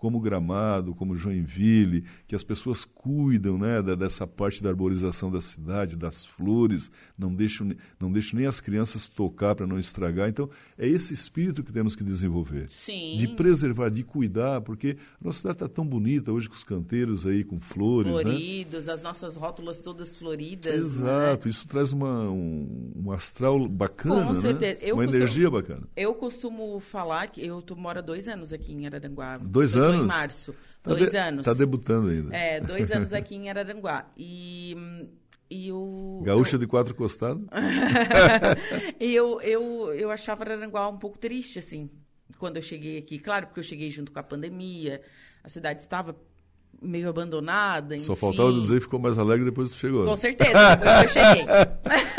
como 0.06 0.20
Gramado, 0.20 0.94
como 0.94 1.16
Joinville, 1.16 2.04
que 2.28 2.36
as 2.36 2.44
pessoas 2.44 2.86
cuidam 2.86 3.58
né, 3.58 3.82
da, 3.82 3.96
dessa 3.96 4.28
parte 4.28 4.62
da 4.62 4.70
arborização 4.70 5.32
da 5.32 5.42
cidade, 5.42 5.98
das 5.98 6.24
flores, 6.24 6.92
não 7.18 7.34
deixam, 7.34 7.72
não 8.00 8.12
deixam 8.12 8.38
nem 8.38 8.48
as 8.48 8.62
crianças 8.62 9.10
tocar 9.10 9.56
para 9.56 9.66
não 9.66 9.80
estragar. 9.80 10.30
Então, 10.30 10.48
é 10.78 10.88
esse 10.88 11.12
espírito 11.12 11.64
que 11.64 11.74
temos 11.74 11.96
que 11.96 12.04
desenvolver. 12.04 12.70
Sim. 12.70 13.18
De 13.18 13.30
preservar, 13.30 13.90
de 13.90 14.04
cuidar, 14.04 14.62
porque 14.62 14.96
a 15.20 15.26
nossa 15.26 15.40
cidade 15.40 15.56
está 15.56 15.68
tão 15.68 15.88
bonita 15.88 16.32
hoje 16.32 16.48
com 16.48 16.54
os 16.54 16.64
canteiros 16.64 17.26
aí, 17.26 17.44
com 17.44 17.60
flores. 17.60 18.14
Né? 18.14 18.22
Floridos, 18.22 18.86
né? 18.86 18.94
as 18.94 19.02
nossas 19.02 19.36
rótulas 19.36 19.82
todas 19.82 20.16
floridas. 20.16 20.72
Exato, 20.72 21.48
né? 21.48 21.52
isso 21.52 21.68
traz 21.68 21.92
uma, 21.92 22.30
um, 22.30 22.92
um 22.96 23.12
astral 23.12 23.68
bacana, 23.68 24.28
com 24.28 24.34
né? 24.34 24.40
certeza. 24.40 24.86
Eu 24.86 24.98
uma 24.98 25.04
costumo, 25.04 25.24
energia 25.24 25.50
bacana. 25.50 25.88
Eu 25.96 26.14
costumo 26.14 26.80
falar 26.80 27.26
que 27.26 27.44
eu 27.44 27.64
moro 27.76 27.98
há 27.98 28.02
dois 28.04 28.28
anos 28.28 28.54
aqui 28.54 28.72
em 28.72 28.86
Araranguá. 28.86 29.34
Dois 29.42 29.76
anos? 29.76 29.95
Em 29.96 30.08
março. 30.08 30.54
Tá 30.82 30.92
dois 30.92 31.10
de, 31.10 31.18
anos. 31.18 31.48
Está 31.48 31.54
debutando 31.54 32.10
ainda. 32.10 32.36
É, 32.36 32.60
dois 32.60 32.92
anos 32.92 33.12
aqui 33.14 33.36
em 33.36 33.50
Araranguá. 33.50 34.06
E, 34.16 34.76
e 35.50 35.72
o... 35.72 36.22
Gaúcha 36.24 36.56
eu... 36.56 36.60
de 36.60 36.68
quatro 36.68 36.94
costados? 36.94 37.46
e 39.00 39.14
eu, 39.14 39.42
eu, 39.42 39.94
eu 39.94 40.12
achava 40.12 40.44
Araranguá 40.44 40.88
um 40.88 40.98
pouco 40.98 41.18
triste, 41.18 41.60
assim, 41.60 41.90
quando 42.38 42.58
eu 42.58 42.62
cheguei 42.62 42.98
aqui. 42.98 43.18
Claro, 43.18 43.48
porque 43.48 43.60
eu 43.60 43.64
cheguei 43.64 43.90
junto 43.90 44.12
com 44.12 44.20
a 44.20 44.24
pandemia, 44.24 45.02
a 45.44 45.50
cidade 45.50 45.82
estava 45.82 46.16
meio 46.82 47.10
abandonada. 47.10 47.96
Enfim. 47.96 48.06
Só 48.06 48.16
faltava 48.16 48.52
dizer 48.52 48.76
que 48.76 48.82
ficou 48.82 49.00
mais 49.00 49.18
alegre 49.18 49.46
depois 49.46 49.72
que 49.72 49.78
chegou. 49.78 50.06
Com 50.06 50.18
certeza, 50.18 50.76
depois 50.76 51.14
que 51.14 51.20
eu 51.20 51.26
cheguei. 51.26 51.46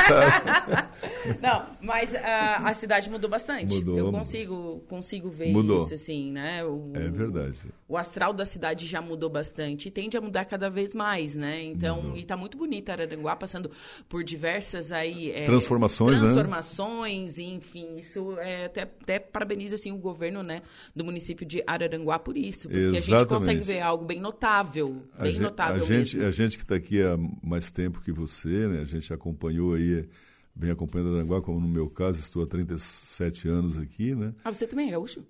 Não, 1.42 1.66
mas 1.82 2.14
a, 2.14 2.68
a, 2.68 2.74
cidade 2.74 3.10
mudou 3.10 3.28
bastante. 3.28 3.74
Mudou. 3.74 3.98
Eu 3.98 4.12
consigo, 4.12 4.84
consigo 4.88 5.28
ver 5.28 5.52
mudou. 5.52 5.84
isso, 5.84 5.94
assim, 5.94 6.30
né? 6.30 6.64
O, 6.64 6.92
é 6.94 7.08
verdade. 7.08 7.58
O 7.88 7.96
astral 7.96 8.32
da 8.32 8.44
cidade 8.44 8.86
já 8.86 9.00
mudou 9.00 9.28
bastante 9.28 9.88
e 9.88 9.90
tende 9.90 10.16
a 10.16 10.20
mudar 10.20 10.44
cada 10.44 10.70
vez 10.70 10.94
mais, 10.94 11.34
né? 11.34 11.62
Então, 11.62 12.02
mudou. 12.02 12.16
e 12.16 12.24
tá 12.24 12.36
muito 12.36 12.56
bonita 12.56 12.92
Araranguá, 12.92 13.36
passando 13.36 13.70
por 14.08 14.22
diversas 14.22 14.92
aí... 14.92 15.32
É, 15.32 15.44
transformações, 15.44 16.18
Transformações, 16.18 17.38
né? 17.38 17.44
enfim, 17.44 17.96
isso 17.96 18.38
é, 18.38 18.66
até, 18.66 18.82
até 18.82 19.18
parabenizo, 19.18 19.74
assim, 19.74 19.92
o 19.92 19.96
governo, 19.96 20.42
né, 20.42 20.62
do 20.94 21.04
município 21.04 21.46
de 21.46 21.62
Araranguá 21.66 22.18
por 22.18 22.36
isso. 22.36 22.68
Porque 22.68 22.78
Exatamente. 22.78 23.14
a 23.14 23.18
gente 23.18 23.28
consegue 23.28 23.60
ver 23.60 23.80
algo 23.80 24.04
bem 24.04 24.20
notável, 24.20 24.45
bem 25.20 25.36
a 25.36 25.40
notável 25.40 25.82
a 25.82 25.86
gente, 25.86 26.16
mesmo. 26.16 26.28
A 26.28 26.30
gente 26.30 26.56
que 26.56 26.62
está 26.62 26.74
aqui 26.74 27.02
há 27.02 27.16
mais 27.42 27.70
tempo 27.70 28.00
que 28.00 28.12
você, 28.12 28.68
né? 28.68 28.80
A 28.80 28.84
gente 28.84 29.12
acompanhou 29.12 29.74
aí 29.74 30.08
vem 30.56 30.70
acompanhando 30.70 31.14
Aranguá, 31.14 31.42
como 31.42 31.60
no 31.60 31.68
meu 31.68 31.88
caso, 31.90 32.18
estou 32.18 32.42
há 32.42 32.46
37 32.46 33.46
anos 33.46 33.76
aqui, 33.76 34.14
né? 34.14 34.32
Ah, 34.42 34.52
você 34.52 34.66
também 34.66 34.88
é 34.88 34.92
gaúcho? 34.92 35.22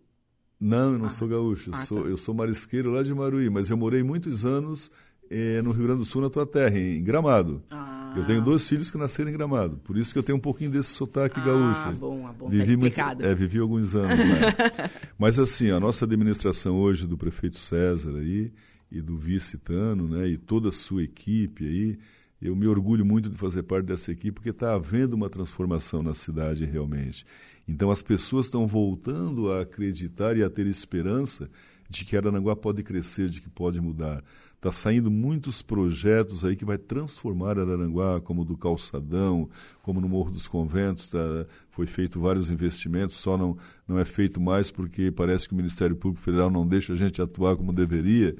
Não, 0.59 0.93
eu 0.93 0.99
não 0.99 1.07
ah. 1.07 1.11
sou 1.11 1.27
gaúcho, 1.27 1.71
eu, 1.71 1.75
ah, 1.75 1.85
sou, 1.85 2.03
tá. 2.05 2.09
eu 2.09 2.17
sou 2.17 2.35
marisqueiro 2.35 2.93
lá 2.93 3.03
de 3.03 3.13
Maruí, 3.13 3.51
mas 3.51 3.69
eu 3.69 3.77
morei 3.77 4.03
muitos 4.03 4.45
anos 4.45 4.91
eh, 5.29 5.61
no 5.63 5.73
Rio 5.73 5.85
Grande 5.85 5.99
do 5.99 6.05
Sul, 6.05 6.23
na 6.23 6.31
tua 6.31 6.47
terra, 6.47 6.79
em 6.79 7.03
Gramado. 7.03 7.63
Ah. 7.71 8.15
Eu 8.17 8.25
tenho 8.25 8.41
dois 8.41 8.67
filhos 8.67 8.91
que 8.91 8.97
nasceram 8.97 9.29
em 9.29 9.33
Gramado, 9.35 9.77
por 9.79 9.99
isso 9.99 10.13
que 10.13 10.19
eu 10.19 10.23
tenho 10.23 10.39
um 10.39 10.41
pouquinho 10.41 10.71
desse 10.71 10.91
sotaque 10.91 11.39
ah, 11.41 11.45
gaúcho. 11.45 11.89
Ah, 11.89 11.93
bom, 11.99 12.33
bom, 12.33 12.49
vivi 12.49 12.91
tá 12.91 13.09
muito, 13.09 13.25
é, 13.27 13.35
vivi 13.35 13.59
alguns 13.59 13.95
anos 13.95 14.19
lá. 14.19 14.91
mas 15.19 15.39
assim, 15.39 15.71
a 15.71 15.81
nossa 15.81 16.07
administração 16.07 16.77
hoje 16.77 17.07
do 17.07 17.19
prefeito 17.19 17.59
César 17.59 18.17
aí, 18.17 18.51
e 18.91 19.01
do 19.01 19.17
vice 19.17 19.59
Tano, 19.59 20.09
né, 20.09 20.29
e 20.29 20.39
toda 20.39 20.69
a 20.69 20.73
sua 20.73 21.03
equipe 21.03 21.65
aí, 21.65 21.99
eu 22.41 22.55
me 22.55 22.67
orgulho 22.67 23.05
muito 23.05 23.31
de 23.31 23.37
fazer 23.37 23.63
parte 23.63 23.87
dessa 23.87 24.13
equipe, 24.13 24.33
porque 24.33 24.51
está 24.51 24.75
havendo 24.75 25.15
uma 25.15 25.31
transformação 25.31 26.03
na 26.03 26.15
cidade 26.15 26.65
realmente. 26.65 27.25
Então 27.67 27.91
as 27.91 28.03
pessoas 28.03 28.47
estão 28.47 28.67
voltando 28.67 29.51
a 29.51 29.63
acreditar 29.63 30.37
e 30.37 30.43
a 30.43 30.51
ter 30.51 30.67
esperança 30.67 31.49
de 31.89 32.05
que 32.05 32.17
Aranaguá 32.17 32.55
pode 32.55 32.83
crescer, 32.83 33.29
de 33.29 33.41
que 33.41 33.49
pode 33.49 33.81
mudar. 33.81 34.23
Está 34.57 34.73
saindo 34.73 35.11
muitos 35.11 35.63
projetos 35.63 36.45
aí 36.45 36.57
que 36.57 36.65
vai 36.65 36.79
transformar 36.79 37.59
Araranguá, 37.59 38.21
como 38.21 38.45
do 38.45 38.57
Calçadão, 38.57 39.49
como 39.83 40.01
no 40.01 40.09
Morro 40.09 40.31
dos 40.31 40.49
Conventos, 40.49 41.11
tá, 41.11 41.47
foi 41.71 41.87
feito 41.87 42.19
vários 42.19 42.51
investimentos, 42.51 43.17
só 43.17 43.37
não, 43.37 43.57
não 43.87 43.99
é 43.99 44.05
feito 44.05 44.41
mais 44.41 44.71
porque 44.71 45.11
parece 45.13 45.47
que 45.47 45.55
o 45.55 45.57
Ministério 45.57 45.95
Público 45.95 46.25
Federal 46.25 46.51
não 46.51 46.67
deixa 46.67 46.95
a 46.95 46.97
gente 46.97 47.23
atuar 47.23 47.57
como 47.57 47.73
deveria, 47.73 48.35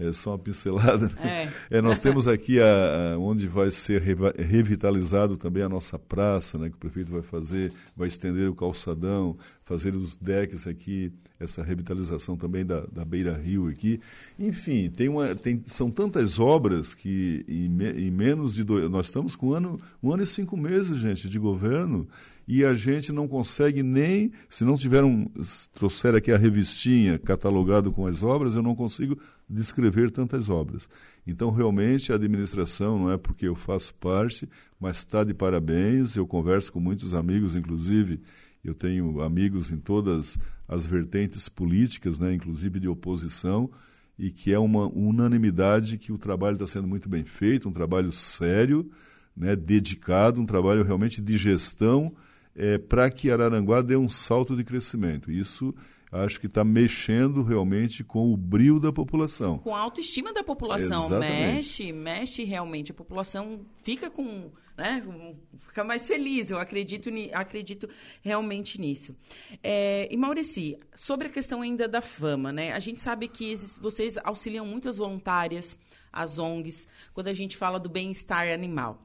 é 0.00 0.12
só 0.12 0.30
uma 0.30 0.38
pincelada. 0.38 1.08
Né? 1.08 1.50
É. 1.70 1.78
é. 1.78 1.82
nós 1.82 2.00
temos 2.00 2.26
aqui 2.26 2.60
a, 2.60 3.14
a, 3.14 3.18
onde 3.18 3.46
vai 3.46 3.70
ser 3.70 4.02
revitalizado 4.02 5.36
também 5.36 5.62
a 5.62 5.68
nossa 5.68 5.98
praça, 5.98 6.58
né, 6.58 6.68
que 6.68 6.76
o 6.76 6.78
prefeito 6.78 7.12
vai 7.12 7.22
fazer, 7.22 7.72
vai 7.96 8.08
estender 8.08 8.48
o 8.48 8.54
calçadão, 8.54 9.36
fazer 9.64 9.94
os 9.94 10.16
decks 10.16 10.66
aqui, 10.66 11.12
essa 11.38 11.62
revitalização 11.62 12.36
também 12.36 12.64
da, 12.64 12.80
da 12.92 13.04
Beira 13.04 13.36
Rio 13.36 13.68
aqui. 13.68 14.00
Enfim, 14.38 14.90
tem 14.90 15.08
uma, 15.08 15.34
tem, 15.34 15.62
são 15.66 15.90
tantas 15.90 16.38
obras 16.38 16.94
que 16.94 17.44
em, 17.48 17.68
me, 17.68 17.90
em 17.90 18.10
menos 18.10 18.54
de 18.54 18.64
dois. 18.64 18.90
Nós 18.90 19.06
estamos 19.06 19.36
com 19.36 19.48
um 19.48 19.52
ano, 19.52 19.76
um 20.02 20.12
ano 20.12 20.22
e 20.22 20.26
cinco 20.26 20.56
meses, 20.56 20.98
gente, 20.98 21.28
de 21.28 21.38
governo 21.38 22.08
e 22.48 22.64
a 22.64 22.72
gente 22.72 23.12
não 23.12 23.28
consegue 23.28 23.82
nem, 23.82 24.32
se 24.48 24.64
não 24.64 24.78
tiver 24.78 25.04
um, 25.04 25.26
trouxer 25.74 26.14
aqui 26.14 26.32
a 26.32 26.38
revistinha 26.38 27.18
catalogado 27.18 27.92
com 27.92 28.06
as 28.06 28.22
obras, 28.22 28.54
eu 28.54 28.62
não 28.62 28.74
consigo 28.74 29.18
descrever 29.46 30.10
tantas 30.10 30.48
obras. 30.48 30.88
Então, 31.26 31.50
realmente, 31.50 32.10
a 32.10 32.14
administração, 32.14 32.98
não 32.98 33.12
é 33.12 33.18
porque 33.18 33.46
eu 33.46 33.54
faço 33.54 33.94
parte, 33.96 34.48
mas 34.80 34.96
está 34.96 35.24
de 35.24 35.34
parabéns. 35.34 36.16
Eu 36.16 36.26
converso 36.26 36.72
com 36.72 36.80
muitos 36.80 37.12
amigos, 37.12 37.54
inclusive, 37.54 38.18
eu 38.64 38.74
tenho 38.74 39.20
amigos 39.20 39.70
em 39.70 39.76
todas 39.76 40.38
as 40.66 40.86
vertentes 40.86 41.50
políticas, 41.50 42.18
né, 42.18 42.32
inclusive 42.32 42.80
de 42.80 42.88
oposição, 42.88 43.70
e 44.18 44.30
que 44.30 44.54
é 44.54 44.58
uma 44.58 44.86
unanimidade 44.86 45.98
que 45.98 46.10
o 46.12 46.16
trabalho 46.16 46.54
está 46.54 46.66
sendo 46.66 46.88
muito 46.88 47.10
bem 47.10 47.24
feito, 47.26 47.68
um 47.68 47.72
trabalho 47.72 48.10
sério, 48.10 48.90
né, 49.36 49.54
dedicado, 49.54 50.40
um 50.40 50.46
trabalho 50.46 50.82
realmente 50.82 51.20
de 51.20 51.36
gestão 51.36 52.14
é, 52.58 52.76
para 52.76 53.08
que 53.08 53.30
Araranguá 53.30 53.80
dê 53.80 53.96
um 53.96 54.08
salto 54.08 54.56
de 54.56 54.64
crescimento. 54.64 55.30
Isso 55.30 55.72
acho 56.10 56.40
que 56.40 56.46
está 56.46 56.64
mexendo 56.64 57.42
realmente 57.42 58.02
com 58.02 58.32
o 58.32 58.36
brilho 58.36 58.80
da 58.80 58.92
população. 58.92 59.58
Com 59.58 59.76
a 59.76 59.78
autoestima 59.78 60.32
da 60.32 60.42
população. 60.42 61.06
Exatamente. 61.06 61.54
Mexe, 61.54 61.92
mexe 61.92 62.44
realmente. 62.44 62.90
A 62.90 62.94
população 62.94 63.60
fica 63.84 64.10
com. 64.10 64.50
Né, 64.76 65.02
fica 65.66 65.82
mais 65.82 66.06
feliz, 66.06 66.52
eu 66.52 66.58
acredito, 66.60 67.10
acredito 67.32 67.88
realmente 68.22 68.80
nisso. 68.80 69.12
É, 69.60 70.08
e 70.08 70.16
Maurici, 70.16 70.78
sobre 70.94 71.26
a 71.26 71.30
questão 71.30 71.62
ainda 71.62 71.88
da 71.88 72.00
fama, 72.00 72.52
né? 72.52 72.72
A 72.72 72.78
gente 72.78 73.00
sabe 73.00 73.26
que 73.26 73.56
vocês 73.80 74.16
auxiliam 74.22 74.64
muitas 74.64 74.98
voluntárias, 74.98 75.76
as 76.12 76.38
ONGs, 76.38 76.86
quando 77.12 77.26
a 77.26 77.34
gente 77.34 77.56
fala 77.56 77.80
do 77.80 77.88
bem-estar 77.88 78.46
animal. 78.52 79.02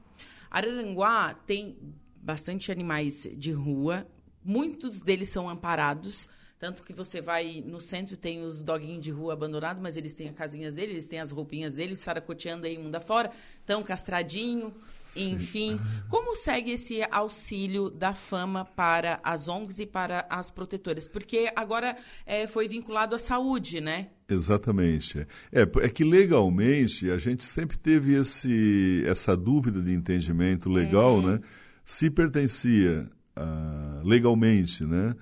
Araranguá 0.48 1.34
tem 1.44 1.76
bastante 2.24 2.72
animais 2.72 3.28
de 3.36 3.52
rua. 3.52 4.06
Muitos 4.42 5.02
deles 5.02 5.28
são 5.28 5.48
amparados. 5.48 6.28
Tanto 6.58 6.82
que 6.82 6.94
você 6.94 7.20
vai 7.20 7.62
no 7.66 7.78
centro, 7.78 8.16
tem 8.16 8.42
os 8.42 8.62
doguinhos 8.62 9.04
de 9.04 9.10
rua 9.10 9.34
abandonados, 9.34 9.82
mas 9.82 9.98
eles 9.98 10.14
têm 10.14 10.28
as 10.30 10.34
casinhas 10.34 10.72
deles, 10.72 10.92
eles 10.92 11.08
têm 11.08 11.20
as 11.20 11.30
roupinhas 11.30 11.74
deles, 11.74 12.00
saracoteando 12.00 12.66
aí 12.66 12.78
mundo 12.78 12.94
afora, 12.94 13.30
tão 13.66 13.82
castradinho, 13.82 14.72
enfim. 15.14 15.78
Como 16.08 16.34
segue 16.34 16.70
esse 16.70 17.02
auxílio 17.10 17.90
da 17.90 18.14
fama 18.14 18.64
para 18.64 19.20
as 19.22 19.46
ONGs 19.46 19.80
e 19.80 19.86
para 19.86 20.26
as 20.30 20.50
protetoras? 20.50 21.06
Porque 21.06 21.52
agora 21.54 21.98
é, 22.24 22.46
foi 22.46 22.66
vinculado 22.66 23.14
à 23.14 23.18
saúde, 23.18 23.82
né? 23.82 24.08
Exatamente. 24.26 25.26
É, 25.52 25.62
é 25.82 25.88
que 25.90 26.02
legalmente 26.02 27.10
a 27.10 27.18
gente 27.18 27.44
sempre 27.44 27.76
teve 27.76 28.14
esse, 28.14 29.04
essa 29.06 29.36
dúvida 29.36 29.82
de 29.82 29.92
entendimento 29.92 30.70
legal, 30.70 31.16
uhum. 31.16 31.32
né? 31.32 31.40
Se 31.84 32.10
pertencia 32.10 33.08
uh, 33.36 34.06
legalmente, 34.06 34.84
né? 34.84 35.14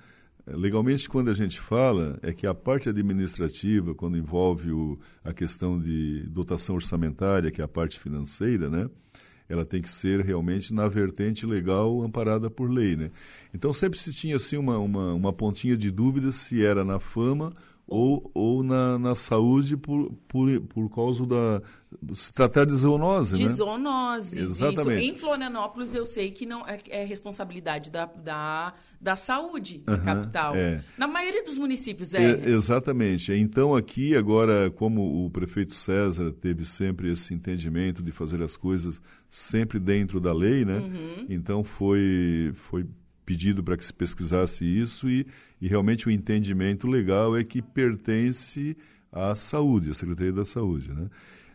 Legalmente, 0.45 1.07
quando 1.07 1.29
a 1.29 1.33
gente 1.33 1.59
fala, 1.59 2.19
é 2.21 2.33
que 2.33 2.45
a 2.45 2.53
parte 2.53 2.89
administrativa, 2.89 3.95
quando 3.95 4.17
envolve 4.17 4.71
o, 4.71 4.99
a 5.23 5.33
questão 5.33 5.79
de 5.79 6.23
dotação 6.27 6.75
orçamentária, 6.75 7.49
que 7.49 7.61
é 7.61 7.63
a 7.63 7.67
parte 7.67 7.97
financeira, 7.97 8.69
né? 8.69 8.89
Ela 9.47 9.65
tem 9.65 9.81
que 9.81 9.89
ser 9.89 10.19
realmente 10.21 10.73
na 10.73 10.87
vertente 10.87 11.45
legal 11.45 12.01
amparada 12.01 12.49
por 12.49 12.69
lei, 12.69 12.95
né? 12.95 13.09
Então, 13.53 13.71
sempre 13.71 13.97
se 13.97 14.13
tinha, 14.13 14.35
assim, 14.35 14.57
uma, 14.57 14.77
uma, 14.77 15.13
uma 15.13 15.31
pontinha 15.31 15.77
de 15.77 15.89
dúvida 15.89 16.31
se 16.31 16.65
era 16.65 16.83
na 16.83 16.99
fama 16.99 17.53
ou, 17.87 18.31
ou 18.33 18.63
na, 18.63 18.97
na 18.97 19.13
saúde 19.13 19.75
por, 19.75 20.11
por, 20.27 20.61
por 20.61 20.89
causa 20.89 21.25
da. 21.25 21.61
Se 22.15 22.33
tratar 22.33 22.65
de 22.65 22.73
zoonose, 22.75 23.35
de 23.35 23.43
né? 23.43 23.49
De 23.49 23.55
zoonose. 23.55 24.39
Exatamente. 24.39 25.03
Isso. 25.03 25.13
Em 25.13 25.17
Florianópolis, 25.17 25.93
eu 25.93 26.05
sei 26.05 26.31
que 26.31 26.45
não 26.45 26.67
é, 26.67 26.79
é 26.89 27.03
responsabilidade 27.03 27.91
da, 27.91 28.05
da, 28.05 28.73
da 28.99 29.15
saúde 29.15 29.79
da 29.79 29.97
capital. 29.97 30.55
É. 30.55 30.81
Na 30.97 31.07
maioria 31.07 31.43
dos 31.43 31.57
municípios 31.57 32.13
é. 32.13 32.31
é. 32.31 32.49
Exatamente. 32.49 33.33
Então, 33.33 33.75
aqui, 33.75 34.15
agora, 34.15 34.71
como 34.71 35.25
o 35.25 35.29
prefeito 35.29 35.73
César 35.73 36.31
teve 36.31 36.65
sempre 36.65 37.11
esse 37.11 37.33
entendimento 37.33 38.01
de 38.01 38.11
fazer 38.11 38.41
as 38.41 38.57
coisas 38.57 38.99
sempre 39.29 39.79
dentro 39.79 40.19
da 40.19 40.33
lei, 40.33 40.63
né? 40.63 40.77
Uhum. 40.77 41.25
Então, 41.29 41.63
foi, 41.63 42.51
foi 42.55 42.85
pedido 43.25 43.63
para 43.63 43.77
que 43.77 43.85
se 43.85 43.93
pesquisasse 43.93 44.65
isso 44.65 45.09
e, 45.09 45.25
e 45.61 45.67
realmente 45.67 46.07
o 46.07 46.11
entendimento 46.11 46.87
legal 46.87 47.37
é 47.37 47.43
que 47.43 47.61
pertence 47.61 48.75
à 49.11 49.35
saúde, 49.35 49.91
à 49.91 49.93
Secretaria 49.93 50.33
da 50.33 50.45
Saúde, 50.45 50.91
né? 50.91 51.09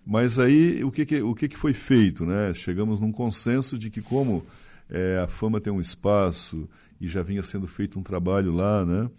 Mas 0.07 0.39
aí 0.39 0.83
o 0.83 0.91
que, 0.91 1.05
que 1.05 1.21
o 1.21 1.35
que, 1.35 1.49
que 1.49 1.59
foi 1.59 1.75
feito, 1.75 2.25
né? 2.25 2.55
Chegamos 2.55 2.99
num 2.99 3.13
consenso 3.13 3.77
de 3.77 3.91
que 3.91 4.01
como 4.01 4.45
é, 4.89 5.19
a 5.19 5.29
Fama 5.29 5.61
tem 5.61 5.73
um 5.73 5.81
espaço 5.81 6.69
e 7.01 7.07
já 7.07 7.23
vinha 7.23 7.43
sendo 7.43 7.67
feito 7.67 7.99
um 7.99 8.03
trabalho 8.03 8.53
lá, 8.53 8.87
né? 8.87 9.11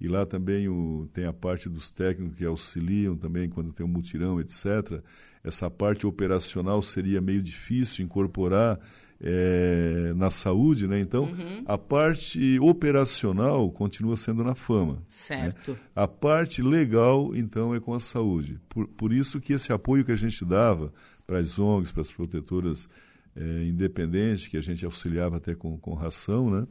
E 0.00 0.06
lá 0.08 0.26
também 0.26 0.68
o, 0.68 1.08
tem 1.12 1.24
a 1.24 1.32
parte 1.32 1.68
dos 1.68 1.90
técnicos 1.90 2.36
que 2.36 2.44
auxiliam 2.44 3.16
também 3.16 3.48
quando 3.48 3.72
tem 3.72 3.84
um 3.84 3.88
mutirão, 3.88 4.40
etc. 4.40 5.02
Essa 5.42 5.70
parte 5.70 6.06
operacional 6.06 6.82
seria 6.82 7.20
meio 7.20 7.42
difícil 7.42 8.04
incorporar 8.04 8.78
é, 9.20 10.12
na 10.14 10.30
saúde, 10.30 10.86
né? 10.86 11.00
Então, 11.00 11.24
uhum. 11.24 11.64
a 11.66 11.78
parte 11.78 12.58
operacional 12.60 13.70
continua 13.70 14.16
sendo 14.16 14.44
na 14.44 14.54
fama. 14.54 14.94
Né? 14.94 14.98
Certo. 15.08 15.72
Né? 15.72 15.78
A 15.94 16.06
parte 16.06 16.62
legal, 16.62 17.34
então, 17.34 17.74
é 17.74 17.80
com 17.80 17.94
a 17.94 18.00
saúde. 18.00 18.60
Por, 18.68 18.86
por 18.88 19.12
isso 19.12 19.40
que 19.40 19.52
esse 19.52 19.72
apoio 19.72 20.04
que 20.04 20.12
a 20.12 20.16
gente 20.16 20.44
dava 20.44 20.92
para 21.26 21.38
as 21.38 21.58
ONGs, 21.58 21.92
para 21.92 22.02
as 22.02 22.10
protetoras 22.10 22.88
é, 23.34 23.64
independentes, 23.64 24.48
que 24.48 24.56
a 24.56 24.62
gente 24.62 24.84
auxiliava 24.84 25.36
até 25.36 25.54
com, 25.54 25.76
com 25.78 25.94
ração, 25.94 26.50
né? 26.50 26.66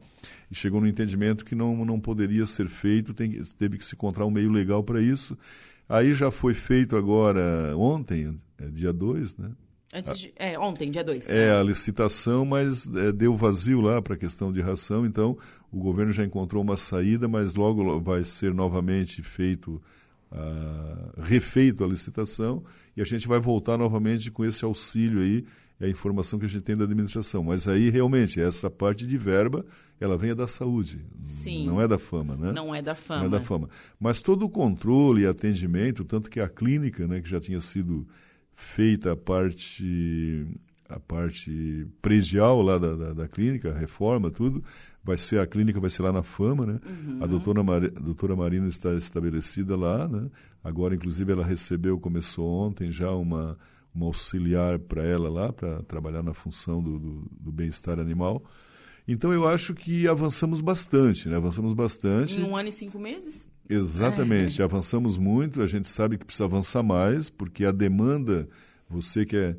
E 0.50 0.56
chegou 0.56 0.80
no 0.80 0.88
entendimento 0.88 1.44
que 1.44 1.56
não, 1.56 1.84
não 1.84 2.00
poderia 2.00 2.46
ser 2.46 2.68
feito, 2.68 3.14
tem, 3.14 3.42
teve 3.58 3.78
que 3.78 3.86
se 3.86 3.96
encontrar 3.96 4.26
um 4.26 4.32
meio 4.32 4.52
legal 4.52 4.84
para 4.84 5.02
isso. 5.02 5.38
Aí 5.88 6.14
já 6.16 6.32
foi 6.32 6.54
feito 6.54 6.96
agora, 6.96 7.76
ontem, 7.78 8.40
é, 8.58 8.68
dia 8.68 8.92
2, 8.92 9.38
né? 9.38 9.52
Antes 9.96 10.20
de, 10.20 10.34
é, 10.36 10.60
ontem, 10.60 10.92
dia 10.92 11.06
2. 11.06 11.30
É, 11.30 11.52
a 11.52 11.64
licitação, 11.64 12.44
mas 12.44 12.86
é, 12.94 13.14
deu 13.14 13.34
vazio 13.34 13.80
lá 13.80 14.02
para 14.02 14.16
a 14.16 14.18
questão 14.18 14.52
de 14.52 14.60
ração, 14.60 15.06
então 15.06 15.38
o 15.72 15.80
governo 15.80 16.12
já 16.12 16.26
encontrou 16.26 16.62
uma 16.62 16.76
saída, 16.76 17.30
mas 17.30 17.56
logo 17.56 17.98
vai 18.02 18.22
ser 18.26 18.54
novamente 18.54 19.24
feito, 19.24 19.82
uh, 20.30 21.22
refeito 21.22 21.82
a 21.82 21.88
licitação 21.88 22.62
e 22.98 23.02
a 23.02 23.06
gente 23.06 23.26
vai 23.26 23.40
voltar 23.40 23.78
novamente 23.78 24.30
com 24.30 24.44
esse 24.44 24.66
auxílio 24.66 25.22
aí, 25.22 25.46
é 25.80 25.86
a 25.86 25.90
informação 25.90 26.38
que 26.40 26.46
a 26.46 26.50
gente 26.50 26.64
tem 26.64 26.76
da 26.76 26.84
administração. 26.84 27.44
Mas 27.46 27.66
aí, 27.66 27.90
realmente, 27.90 28.42
essa 28.42 28.70
parte 28.70 29.08
de 29.08 29.18
verba, 29.18 29.66
ela 29.98 30.18
vem 30.18 30.36
da 30.36 30.46
saúde, 30.48 31.06
Sim. 31.24 31.68
não 31.68 31.82
é 31.82 31.88
da 31.88 31.98
fama, 31.98 32.36
né? 32.36 32.52
Não 32.52 32.76
é 32.76 32.82
da 32.82 32.96
fama. 32.96 33.22
Não 33.22 33.28
é 33.28 33.30
da 33.30 33.42
fama. 33.42 33.70
Mas 33.98 34.22
todo 34.22 34.46
o 34.46 34.50
controle 34.50 35.24
e 35.24 35.26
atendimento, 35.26 36.04
tanto 36.04 36.30
que 36.30 36.42
a 36.42 36.50
clínica, 36.50 37.08
né, 37.08 37.22
que 37.22 37.30
já 37.30 37.40
tinha 37.40 37.62
sido 37.62 38.06
feita 38.56 39.12
a 39.12 39.16
parte 39.16 40.48
a 40.88 41.00
parte 41.00 41.88
predial 42.02 42.62
lá 42.62 42.78
da, 42.78 42.96
da, 42.96 43.14
da, 43.14 43.28
clínica, 43.28 43.72
a 43.72 43.78
reforma, 43.78 44.30
tudo, 44.30 44.64
vai 45.04 45.18
ser 45.18 45.40
a 45.40 45.48
clínica 45.48 45.80
vai 45.80 45.90
ser 45.90 46.04
lá 46.04 46.12
na 46.12 46.22
Fama, 46.22 46.66
né? 46.66 46.80
Uhum. 46.86 47.24
A 47.24 47.26
doutora, 47.26 47.64
Mar, 47.64 47.84
a 47.84 48.00
doutora 48.00 48.36
Marina 48.36 48.68
está 48.68 48.94
estabelecida 48.94 49.76
lá, 49.76 50.08
né? 50.08 50.30
Agora, 50.64 50.94
inclusive, 50.94 51.32
ela 51.32 51.44
recebeu, 51.44 52.00
começou 52.00 52.48
ontem 52.48 52.92
já 52.92 53.12
uma, 53.12 53.58
uma 53.94 54.06
auxiliar 54.06 54.78
para 54.78 55.04
ela 55.04 55.30
lá, 55.30 55.52
para 55.52 55.82
trabalhar 55.84 56.22
na 56.22 56.34
função 56.34 56.84
do, 56.84 57.00
do, 57.00 57.32
do 57.32 57.52
bem-estar 57.52 58.00
animal. 58.00 58.44
Então, 59.08 59.32
eu 59.32 59.48
acho 59.48 59.74
que 59.74 60.08
avançamos 60.08 60.62
bastante, 60.62 61.30
né? 61.30 61.36
Avançamos 61.36 61.74
bastante. 61.74 62.40
Em 62.40 62.44
um 62.44 62.56
ano 62.56 62.70
e 62.70 62.72
cinco 62.72 62.98
meses? 62.98 63.48
Exatamente, 63.70 64.62
é. 64.62 64.66
avançamos 64.66 65.18
muito, 65.18 65.62
a 65.62 65.68
gente 65.68 65.88
sabe 65.88 66.18
que 66.18 66.26
precisa 66.26 66.46
avançar 66.46 66.84
mais, 66.84 67.30
porque 67.30 67.66
a 67.66 67.72
demanda, 67.72 68.48
você 68.90 69.26
que 69.26 69.36
é 69.36 69.56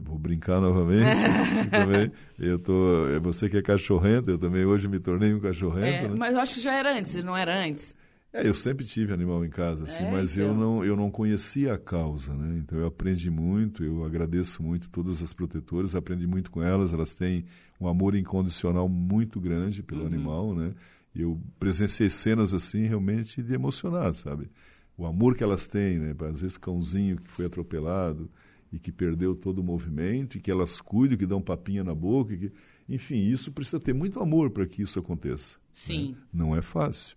vou 0.00 0.18
brincar 0.18 0.60
novamente 0.60 1.20
também 1.70 2.10
eu 2.36 2.58
tô 2.58 3.06
é 3.14 3.20
você 3.20 3.48
que 3.48 3.56
é 3.56 3.62
cachorrento 3.62 4.28
eu 4.28 4.38
também 4.38 4.64
hoje 4.64 4.88
me 4.88 4.98
tornei 4.98 5.32
um 5.32 5.38
cachorrento 5.38 6.06
é, 6.06 6.08
né? 6.08 6.16
mas 6.18 6.34
eu 6.34 6.40
acho 6.40 6.54
que 6.54 6.60
já 6.60 6.74
era 6.74 6.98
antes 6.98 7.22
não 7.22 7.36
era 7.36 7.56
antes 7.56 7.94
é 8.34 8.46
eu 8.46 8.52
sempre 8.52 8.84
tive 8.84 9.12
animal 9.12 9.44
em 9.44 9.48
casa 9.48 9.84
assim 9.84 10.04
é, 10.04 10.10
mas 10.10 10.36
então. 10.36 10.48
eu 10.48 10.54
não 10.54 10.84
eu 10.84 10.96
não 10.96 11.10
conhecia 11.10 11.72
a 11.72 11.78
causa 11.78 12.34
né 12.34 12.58
então 12.58 12.78
eu 12.78 12.86
aprendi 12.86 13.30
muito 13.30 13.82
eu 13.82 14.04
agradeço 14.04 14.62
muito 14.62 14.90
todas 14.90 15.22
as 15.22 15.32
protetoras 15.32 15.94
aprendi 15.94 16.26
muito 16.26 16.50
com 16.50 16.62
elas 16.62 16.92
elas 16.92 17.14
têm 17.14 17.46
um 17.80 17.88
amor 17.88 18.14
incondicional 18.14 18.88
muito 18.88 19.40
grande 19.40 19.82
pelo 19.82 20.02
uhum. 20.02 20.06
animal 20.06 20.54
né 20.54 20.74
eu 21.14 21.40
presenciei 21.60 22.10
cenas 22.10 22.52
assim 22.52 22.86
realmente 22.86 23.40
de 23.40 23.54
emocionado, 23.54 24.16
sabe? 24.16 24.50
o 24.96 25.06
amor 25.06 25.36
que 25.36 25.42
elas 25.42 25.66
têm, 25.66 25.98
né? 25.98 26.14
Às 26.28 26.40
vezes 26.40 26.56
cãozinho 26.56 27.16
que 27.16 27.30
foi 27.30 27.46
atropelado 27.46 28.30
e 28.72 28.78
que 28.78 28.90
perdeu 28.90 29.34
todo 29.34 29.58
o 29.58 29.64
movimento, 29.64 30.36
e 30.36 30.40
que 30.40 30.50
elas 30.50 30.80
cuidam, 30.80 31.16
que 31.16 31.26
dão 31.26 31.40
papinha 31.40 31.84
na 31.84 31.94
boca, 31.94 32.36
que, 32.36 32.52
enfim, 32.88 33.16
isso 33.16 33.52
precisa 33.52 33.78
ter 33.78 33.92
muito 33.92 34.20
amor 34.20 34.50
para 34.50 34.66
que 34.66 34.82
isso 34.82 34.98
aconteça. 34.98 35.54
Né? 35.54 35.60
Sim. 35.74 36.08
Né? 36.10 36.16
Não 36.32 36.56
é 36.56 36.62
fácil. 36.62 37.16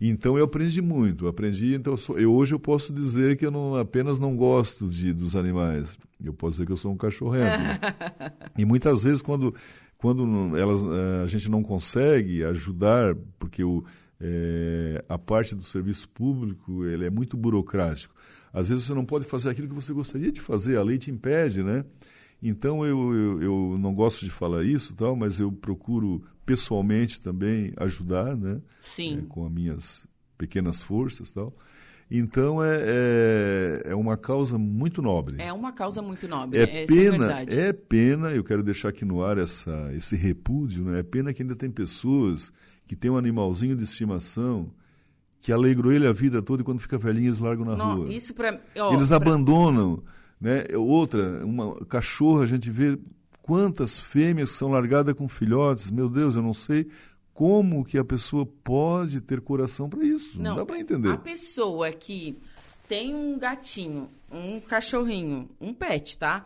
Então 0.00 0.36
eu 0.36 0.44
aprendi 0.44 0.82
muito, 0.82 1.26
aprendi. 1.26 1.74
Então 1.74 1.94
eu, 1.94 1.96
sou, 1.96 2.18
eu, 2.18 2.32
hoje 2.32 2.54
eu 2.54 2.58
posso 2.58 2.92
dizer 2.92 3.36
que 3.36 3.46
eu 3.46 3.50
não 3.50 3.76
apenas 3.76 4.20
não 4.20 4.36
gosto 4.36 4.88
de 4.88 5.12
dos 5.12 5.34
animais. 5.34 5.98
Eu 6.22 6.34
posso 6.34 6.52
dizer 6.52 6.66
que 6.66 6.72
eu 6.72 6.76
sou 6.76 6.92
um 6.92 6.96
cachorrento. 6.96 7.58
e 8.56 8.64
muitas 8.64 9.02
vezes 9.02 9.22
quando 9.22 9.54
quando 9.96 10.56
elas 10.56 10.84
eh, 10.84 11.22
a 11.24 11.26
gente 11.26 11.50
não 11.50 11.62
consegue 11.62 12.44
ajudar 12.44 13.16
porque 13.38 13.64
o 13.64 13.82
é, 14.20 15.04
a 15.08 15.18
parte 15.18 15.54
do 15.54 15.62
serviço 15.62 16.08
público 16.08 16.84
ele 16.84 17.06
é 17.06 17.10
muito 17.10 17.36
burocrático. 17.36 18.14
Às 18.52 18.68
vezes 18.68 18.84
você 18.84 18.94
não 18.94 19.04
pode 19.04 19.26
fazer 19.26 19.50
aquilo 19.50 19.68
que 19.68 19.74
você 19.74 19.92
gostaria 19.92 20.32
de 20.32 20.40
fazer, 20.40 20.78
a 20.78 20.82
lei 20.82 20.96
te 20.96 21.10
impede, 21.10 21.62
né? 21.62 21.84
Então 22.42 22.84
eu, 22.84 23.14
eu, 23.14 23.42
eu 23.42 23.78
não 23.78 23.94
gosto 23.94 24.24
de 24.24 24.30
falar 24.30 24.64
isso, 24.64 24.94
tal, 24.94 25.16
mas 25.16 25.38
eu 25.38 25.50
procuro 25.50 26.22
pessoalmente 26.46 27.20
também 27.20 27.72
ajudar, 27.76 28.36
né? 28.36 28.60
Sim. 28.80 29.18
É, 29.18 29.22
com 29.28 29.44
as 29.44 29.52
minhas 29.52 30.06
pequenas 30.38 30.80
forças, 30.80 31.32
tal. 31.32 31.52
Então 32.08 32.62
é, 32.62 32.78
é, 32.82 33.82
é, 33.86 33.94
uma 33.94 34.16
causa 34.16 34.56
muito 34.56 35.02
nobre. 35.02 35.42
É 35.42 35.52
uma 35.52 35.72
causa 35.72 36.00
muito 36.00 36.28
nobre. 36.28 36.60
É, 36.60 36.84
é 36.84 36.86
pena, 36.86 37.40
é, 37.40 37.68
é, 37.68 37.72
pena. 37.72 38.30
Eu 38.30 38.44
quero 38.44 38.62
deixar 38.62 38.90
aqui 38.90 39.04
no 39.04 39.24
ar 39.24 39.38
essa, 39.38 39.90
esse 39.92 40.14
repúdio. 40.14 40.84
Né? 40.84 41.00
É 41.00 41.02
pena 41.02 41.32
que 41.34 41.42
ainda 41.42 41.56
tem 41.56 41.68
pessoas 41.68 42.52
que 42.86 42.94
têm 42.94 43.10
um 43.10 43.16
animalzinho 43.16 43.74
de 43.74 43.82
estimação 43.82 44.70
que 45.40 45.52
alegrou 45.52 45.92
ele 45.92 46.06
a 46.06 46.12
vida 46.12 46.40
toda 46.40 46.62
e 46.62 46.64
quando 46.64 46.78
fica 46.78 46.96
velhinho 46.96 47.28
eles 47.28 47.40
largam 47.40 47.64
na 47.64 47.76
Não, 47.76 47.96
rua. 47.96 48.12
Isso 48.12 48.32
pra, 48.32 48.60
ó, 48.78 48.94
eles 48.94 49.08
pra... 49.08 49.16
abandonam, 49.16 50.02
né? 50.40 50.64
Outra, 50.76 51.44
uma 51.44 51.84
cachorra 51.86 52.44
a 52.44 52.46
gente 52.46 52.70
vê 52.70 52.98
quantas 53.46 54.00
fêmeas 54.00 54.50
são 54.50 54.68
largadas 54.68 55.14
com 55.14 55.28
filhotes. 55.28 55.88
Meu 55.88 56.08
Deus, 56.08 56.34
eu 56.34 56.42
não 56.42 56.52
sei 56.52 56.90
como 57.32 57.84
que 57.84 57.96
a 57.96 58.04
pessoa 58.04 58.44
pode 58.44 59.20
ter 59.20 59.40
coração 59.40 59.88
para 59.88 60.04
isso. 60.04 60.36
Não, 60.36 60.50
não 60.50 60.56
dá 60.56 60.66
para 60.66 60.80
entender. 60.80 61.10
A 61.10 61.16
pessoa 61.16 61.92
que 61.92 62.36
tem 62.88 63.14
um 63.14 63.38
gatinho, 63.38 64.10
um 64.32 64.60
cachorrinho, 64.60 65.48
um 65.60 65.72
pet, 65.72 66.18
tá? 66.18 66.44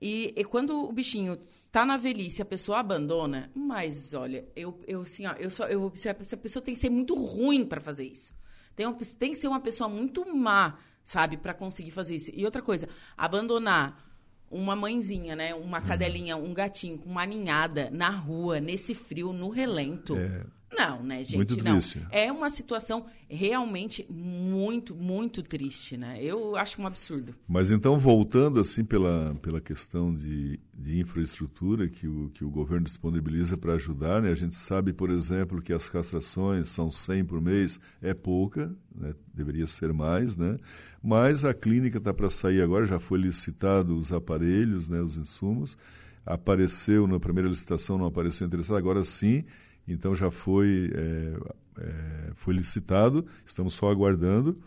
E, 0.00 0.34
e, 0.36 0.44
quando 0.44 0.84
o 0.84 0.92
bichinho 0.92 1.38
tá 1.72 1.86
na 1.86 1.96
velhice, 1.96 2.42
a 2.42 2.44
pessoa 2.44 2.80
abandona, 2.80 3.50
mas 3.54 4.12
olha, 4.12 4.46
eu, 4.54 4.78
eu 4.86 5.00
assim, 5.00 5.24
ó, 5.24 5.32
eu 5.38 5.50
só, 5.50 5.66
eu, 5.68 5.90
essa 5.94 6.36
pessoa 6.36 6.62
tem 6.62 6.74
que 6.74 6.80
ser 6.80 6.90
muito 6.90 7.14
ruim 7.14 7.64
para 7.64 7.80
fazer 7.80 8.04
isso. 8.04 8.34
Tem, 8.74 8.92
tem 9.18 9.32
que 9.32 9.38
ser 9.38 9.48
uma 9.48 9.60
pessoa 9.60 9.88
muito 9.88 10.26
má, 10.36 10.76
sabe, 11.02 11.38
para 11.38 11.54
conseguir 11.54 11.92
fazer 11.92 12.16
isso. 12.16 12.30
E 12.34 12.44
outra 12.44 12.60
coisa, 12.60 12.86
abandonar 13.16 14.04
uma 14.50 14.76
mãezinha, 14.76 15.34
né? 15.34 15.54
Uma 15.54 15.80
cadelinha, 15.80 16.36
um 16.36 16.54
gatinho 16.54 16.98
com 16.98 17.10
uma 17.10 17.26
ninhada 17.26 17.90
na 17.90 18.10
rua, 18.10 18.60
nesse 18.60 18.94
frio, 18.94 19.32
no 19.32 19.48
relento. 19.48 20.16
É. 20.16 20.42
Não, 20.76 21.02
né, 21.02 21.24
gente? 21.24 21.36
Muito 21.36 21.56
não. 21.64 21.72
Triste. 21.72 22.06
É 22.10 22.30
uma 22.30 22.50
situação 22.50 23.06
realmente 23.28 24.06
muito, 24.10 24.94
muito 24.94 25.42
triste, 25.42 25.96
né? 25.96 26.22
Eu 26.22 26.54
acho 26.54 26.80
um 26.80 26.86
absurdo. 26.86 27.34
Mas 27.48 27.72
então, 27.72 27.98
voltando 27.98 28.60
assim 28.60 28.84
pela, 28.84 29.34
pela 29.40 29.58
questão 29.58 30.14
de, 30.14 30.60
de 30.74 31.00
infraestrutura 31.00 31.88
que 31.88 32.06
o, 32.06 32.30
que 32.34 32.44
o 32.44 32.50
governo 32.50 32.84
disponibiliza 32.84 33.56
para 33.56 33.72
ajudar, 33.72 34.20
né? 34.20 34.30
A 34.30 34.34
gente 34.34 34.54
sabe, 34.54 34.92
por 34.92 35.08
exemplo, 35.08 35.62
que 35.62 35.72
as 35.72 35.88
castrações 35.88 36.68
são 36.68 36.90
100 36.90 37.24
por 37.24 37.40
mês, 37.40 37.80
é 38.02 38.12
pouca, 38.12 38.70
né? 38.94 39.14
deveria 39.32 39.66
ser 39.66 39.94
mais, 39.94 40.36
né? 40.36 40.58
Mas 41.02 41.42
a 41.42 41.54
clínica 41.54 41.96
está 41.96 42.12
para 42.12 42.28
sair 42.28 42.60
agora, 42.60 42.84
já 42.84 43.00
foi 43.00 43.18
licitado 43.18 43.96
os 43.96 44.12
aparelhos, 44.12 44.88
né? 44.88 45.00
Os 45.00 45.16
insumos. 45.16 45.76
Apareceu 46.24 47.06
na 47.06 47.20
primeira 47.20 47.48
licitação, 47.48 47.96
não 47.96 48.06
apareceu 48.06 48.46
interessado, 48.46 48.76
agora 48.76 49.04
sim 49.04 49.44
então 49.86 50.14
já 50.14 50.30
foi, 50.30 50.90
é, 50.94 51.82
é, 51.82 52.30
foi 52.34 52.54
licitado, 52.54 53.26
estamos 53.44 53.74
só 53.74 53.90
aguardando. 53.90 54.58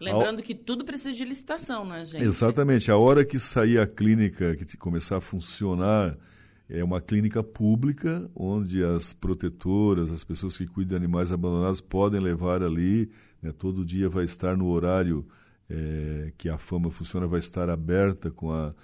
Lembrando 0.00 0.40
a... 0.40 0.42
que 0.42 0.54
tudo 0.54 0.84
precisa 0.84 1.12
de 1.12 1.24
licitação, 1.24 1.84
né, 1.84 2.04
gente? 2.04 2.24
Exatamente. 2.24 2.90
A 2.90 2.96
hora 2.96 3.24
que 3.24 3.38
sair 3.38 3.78
a 3.78 3.86
clínica, 3.86 4.56
que 4.56 4.76
começar 4.76 5.16
a 5.16 5.20
funcionar, 5.20 6.16
é 6.68 6.82
uma 6.82 7.00
clínica 7.00 7.42
pública, 7.42 8.30
onde 8.34 8.82
as 8.82 9.12
protetoras, 9.12 10.10
as 10.10 10.24
pessoas 10.24 10.56
que 10.56 10.66
cuidam 10.66 10.98
de 10.98 11.04
animais 11.04 11.32
abandonados 11.32 11.80
podem 11.80 12.20
levar 12.20 12.62
ali. 12.62 13.10
Né, 13.40 13.52
todo 13.52 13.84
dia 13.84 14.08
vai 14.08 14.24
estar 14.24 14.56
no 14.56 14.68
horário 14.68 15.26
é, 15.68 16.32
que 16.36 16.48
a 16.48 16.58
fama 16.58 16.90
funciona, 16.90 17.26
vai 17.26 17.40
estar 17.40 17.68
aberta 17.68 18.30
com 18.30 18.52
a 18.52 18.74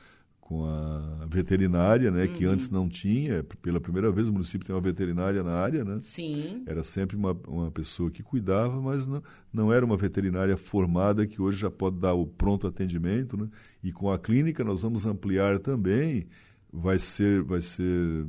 com 0.49 0.65
a 0.65 1.27
veterinária, 1.27 2.11
né, 2.11 2.25
uhum. 2.25 2.33
que 2.33 2.47
antes 2.47 2.71
não 2.71 2.89
tinha. 2.89 3.45
Pela 3.61 3.79
primeira 3.79 4.11
vez 4.11 4.29
o 4.29 4.33
município 4.33 4.67
tem 4.67 4.75
uma 4.75 4.81
veterinária 4.81 5.43
na 5.43 5.53
área, 5.53 5.85
né? 5.85 6.01
Sim. 6.03 6.63
Era 6.65 6.83
sempre 6.83 7.19
uma, 7.19 7.39
uma 7.47 7.71
pessoa 7.71 8.11
que 8.11 8.23
cuidava, 8.23 8.81
mas 8.81 9.07
não, 9.07 9.23
não 9.53 9.71
era 9.71 9.85
uma 9.85 9.99
veterinária 9.99 10.57
formada 10.57 11.27
que 11.27 11.43
hoje 11.43 11.59
já 11.59 11.71
pode 11.71 11.99
dar 11.99 12.15
o 12.15 12.27
pronto 12.27 12.67
atendimento, 12.67 13.37
né? 13.37 13.47
E 13.85 13.93
com 13.93 14.11
a 14.11 14.19
clínica 14.19 14.65
nós 14.65 14.81
vamos 14.81 15.05
ampliar 15.05 15.59
também. 15.59 16.27
Vai 16.73 16.99
ser, 16.99 17.43
vai 17.43 17.61
ser 17.61 18.25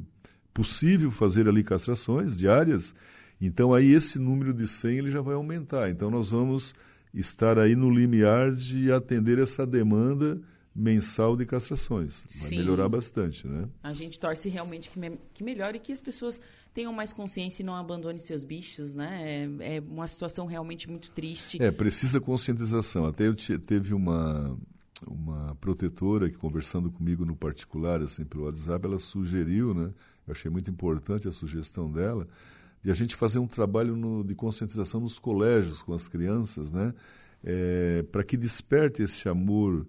possível 0.54 1.12
fazer 1.12 1.48
ali 1.48 1.64
castrações 1.64 2.38
diárias. 2.38 2.94
Então 3.40 3.74
aí 3.74 3.94
esse 3.94 4.20
número 4.20 4.54
de 4.54 4.68
100 4.68 4.98
ele 4.98 5.10
já 5.10 5.22
vai 5.22 5.36
aumentar. 5.36 5.90
Então 5.90 6.12
nós 6.12 6.32
vamos 6.32 6.76
estar 7.14 7.58
aí 7.58 7.78
no 7.78 7.90
limiar 7.90 8.52
de 8.52 8.92
atender 8.92 9.40
essa 9.40 9.66
demanda 9.66 10.38
mensal 10.80 11.36
de 11.36 11.46
castrações. 11.46 12.24
Vai 12.40 12.50
Sim. 12.50 12.58
melhorar 12.58 12.88
bastante, 12.88 13.46
né? 13.46 13.68
A 13.84 13.92
gente 13.92 14.18
torce 14.18 14.48
realmente 14.48 14.90
que, 14.90 14.98
me, 14.98 15.20
que 15.34 15.44
melhore 15.44 15.78
e 15.78 15.80
que 15.80 15.92
as 15.92 16.00
pessoas 16.00 16.42
tenham 16.74 16.94
mais 16.94 17.12
consciência 17.12 17.62
e 17.62 17.66
não 17.66 17.76
abandonem 17.76 18.18
seus 18.18 18.46
bichos, 18.46 18.96
né? 18.96 19.50
É, 19.60 19.78
é 19.78 19.80
uma 19.82 20.08
situação 20.08 20.46
realmente 20.46 20.90
muito 20.90 21.12
triste. 21.12 21.62
É, 21.62 21.70
precisa 21.70 22.22
conscientização. 22.22 23.06
Até 23.06 23.28
eu 23.28 23.36
te, 23.36 23.58
teve 23.60 23.94
uma 23.94 24.58
uma 25.08 25.56
protetora 25.62 26.30
que 26.30 26.36
conversando 26.36 26.92
comigo 26.92 27.24
no 27.24 27.34
particular, 27.34 28.02
assim, 28.02 28.26
pelo 28.26 28.44
WhatsApp, 28.44 28.86
ela 28.86 29.00
sugeriu, 29.00 29.74
né? 29.74 29.94
Eu 30.28 30.34
achei 30.34 30.52
muito 30.52 30.70
importante 30.70 31.26
a 31.26 31.32
sugestão 31.32 31.90
dela, 31.90 32.28
de 32.84 32.92
a 32.92 32.94
gente 32.94 33.16
fazer 33.16 33.40
um 33.40 33.48
trabalho 33.48 33.96
no, 33.96 34.26
de 34.26 34.36
conscientização 34.36 35.00
nos 35.00 35.18
colégios 35.18 35.82
com 35.82 35.94
as 35.94 36.10
crianças, 36.10 36.74
né? 36.74 36.94
É, 37.42 38.04
para 38.12 38.26
que 38.26 38.36
desperte 38.36 39.02
esse 39.02 39.30
amor 39.30 39.88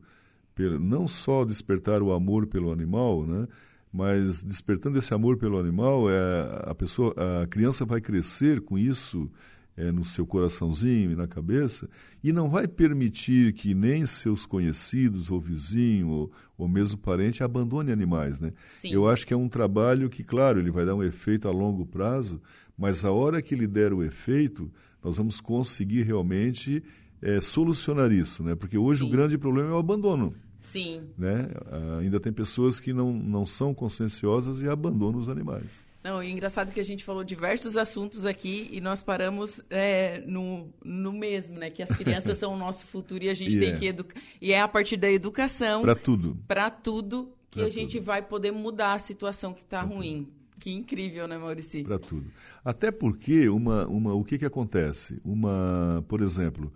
não 0.79 1.09
só 1.09 1.45
despertar 1.45 2.03
o 2.03 2.13
amor 2.13 2.47
pelo 2.47 2.73
animal, 2.73 3.27
né? 3.27 3.47
mas 3.93 4.43
despertando 4.43 4.99
esse 4.99 5.13
amor 5.13 5.37
pelo 5.37 5.59
animal, 5.59 6.09
é, 6.09 6.15
a 6.63 6.75
pessoa, 6.75 7.15
a 7.43 7.47
criança 7.47 7.85
vai 7.85 8.01
crescer 8.01 8.61
com 8.61 8.79
isso 8.79 9.31
é, 9.77 9.91
no 9.91 10.05
seu 10.05 10.27
coraçãozinho 10.27 11.11
e 11.11 11.17
na 11.17 11.27
cabeça 11.27 11.89
e 12.23 12.33
não 12.33 12.49
vai 12.49 12.69
permitir 12.69 13.53
que 13.53 13.75
nem 13.75 14.07
seus 14.07 14.47
conhecidos 14.47 15.31
ou 15.31 15.41
vizinho 15.41 16.09
ou, 16.09 16.33
ou 16.57 16.69
mesmo 16.69 16.99
parente 16.99 17.43
abandone 17.43 17.91
animais, 17.91 18.41
né? 18.41 18.53
Sim. 18.81 18.93
Eu 18.93 19.09
acho 19.09 19.27
que 19.27 19.35
é 19.35 19.37
um 19.37 19.49
trabalho 19.49 20.09
que, 20.09 20.23
claro, 20.23 20.61
ele 20.61 20.71
vai 20.71 20.85
dar 20.85 20.95
um 20.95 21.03
efeito 21.03 21.49
a 21.49 21.51
longo 21.51 21.85
prazo, 21.87 22.41
mas 22.77 23.05
a 23.05 23.11
hora 23.11 23.43
que 23.43 23.55
ele 23.55 23.67
der 23.67 23.93
o 23.93 24.03
efeito, 24.03 24.71
nós 25.03 25.17
vamos 25.17 25.41
conseguir 25.41 26.03
realmente 26.03 26.83
é, 27.23 27.41
solucionar 27.41 28.13
isso, 28.13 28.43
né? 28.43 28.55
Porque 28.55 28.79
hoje 28.79 29.01
Sim. 29.01 29.07
o 29.07 29.11
grande 29.11 29.37
problema 29.37 29.71
é 29.71 29.73
o 29.73 29.79
abandono. 29.79 30.35
Sim. 30.61 31.09
Né? 31.19 31.49
Ah, 31.67 31.99
ainda 32.01 32.21
tem 32.21 32.33
pessoas 32.33 32.79
que 32.79 32.93
não, 32.93 33.13
não 33.13 33.45
são 33.45 33.75
conscienciosas 33.75 34.61
e 34.61 34.69
abandonam 34.69 35.19
os 35.19 35.29
animais. 35.29 35.83
Não, 36.03 36.23
e 36.23 36.31
engraçado 36.31 36.73
que 36.73 36.81
a 36.81 36.85
gente 36.85 37.05
falou 37.05 37.23
diversos 37.23 37.77
assuntos 37.77 38.25
aqui 38.25 38.69
e 38.73 38.81
nós 38.81 39.03
paramos 39.03 39.61
é, 39.69 40.23
no, 40.27 40.73
no 40.83 41.13
mesmo, 41.13 41.59
né? 41.59 41.69
Que 41.69 41.83
as 41.83 41.91
crianças 41.91 42.39
são 42.39 42.55
o 42.55 42.57
nosso 42.57 42.87
futuro 42.87 43.23
e 43.23 43.29
a 43.29 43.35
gente 43.35 43.55
yeah. 43.55 43.71
tem 43.71 43.79
que 43.79 43.87
educar. 43.87 44.21
E 44.41 44.53
é 44.53 44.61
a 44.61 44.69
partir 44.69 44.97
da 44.97 45.11
educação. 45.11 45.83
Para 45.83 45.95
tudo. 45.95 46.39
Para 46.49 46.71
tudo 46.71 47.31
que 47.51 47.59
pra 47.59 47.67
a 47.67 47.71
gente 47.71 47.99
vai 47.99 48.23
poder 48.23 48.51
mudar 48.51 48.95
a 48.95 48.99
situação 48.99 49.53
que 49.53 49.63
está 49.63 49.83
ruim. 49.83 50.25
Tudo. 50.25 50.41
Que 50.61 50.73
incrível, 50.73 51.27
né, 51.27 51.39
Maurício? 51.39 51.83
Para 51.85 51.99
tudo. 51.99 52.31
Até 52.63 52.91
porque 52.91 53.49
uma, 53.49 53.87
uma, 53.87 54.15
o 54.15 54.23
que, 54.23 54.39
que 54.39 54.45
acontece? 54.45 55.19
Uma, 55.25 56.05
por 56.07 56.21
exemplo, 56.21 56.71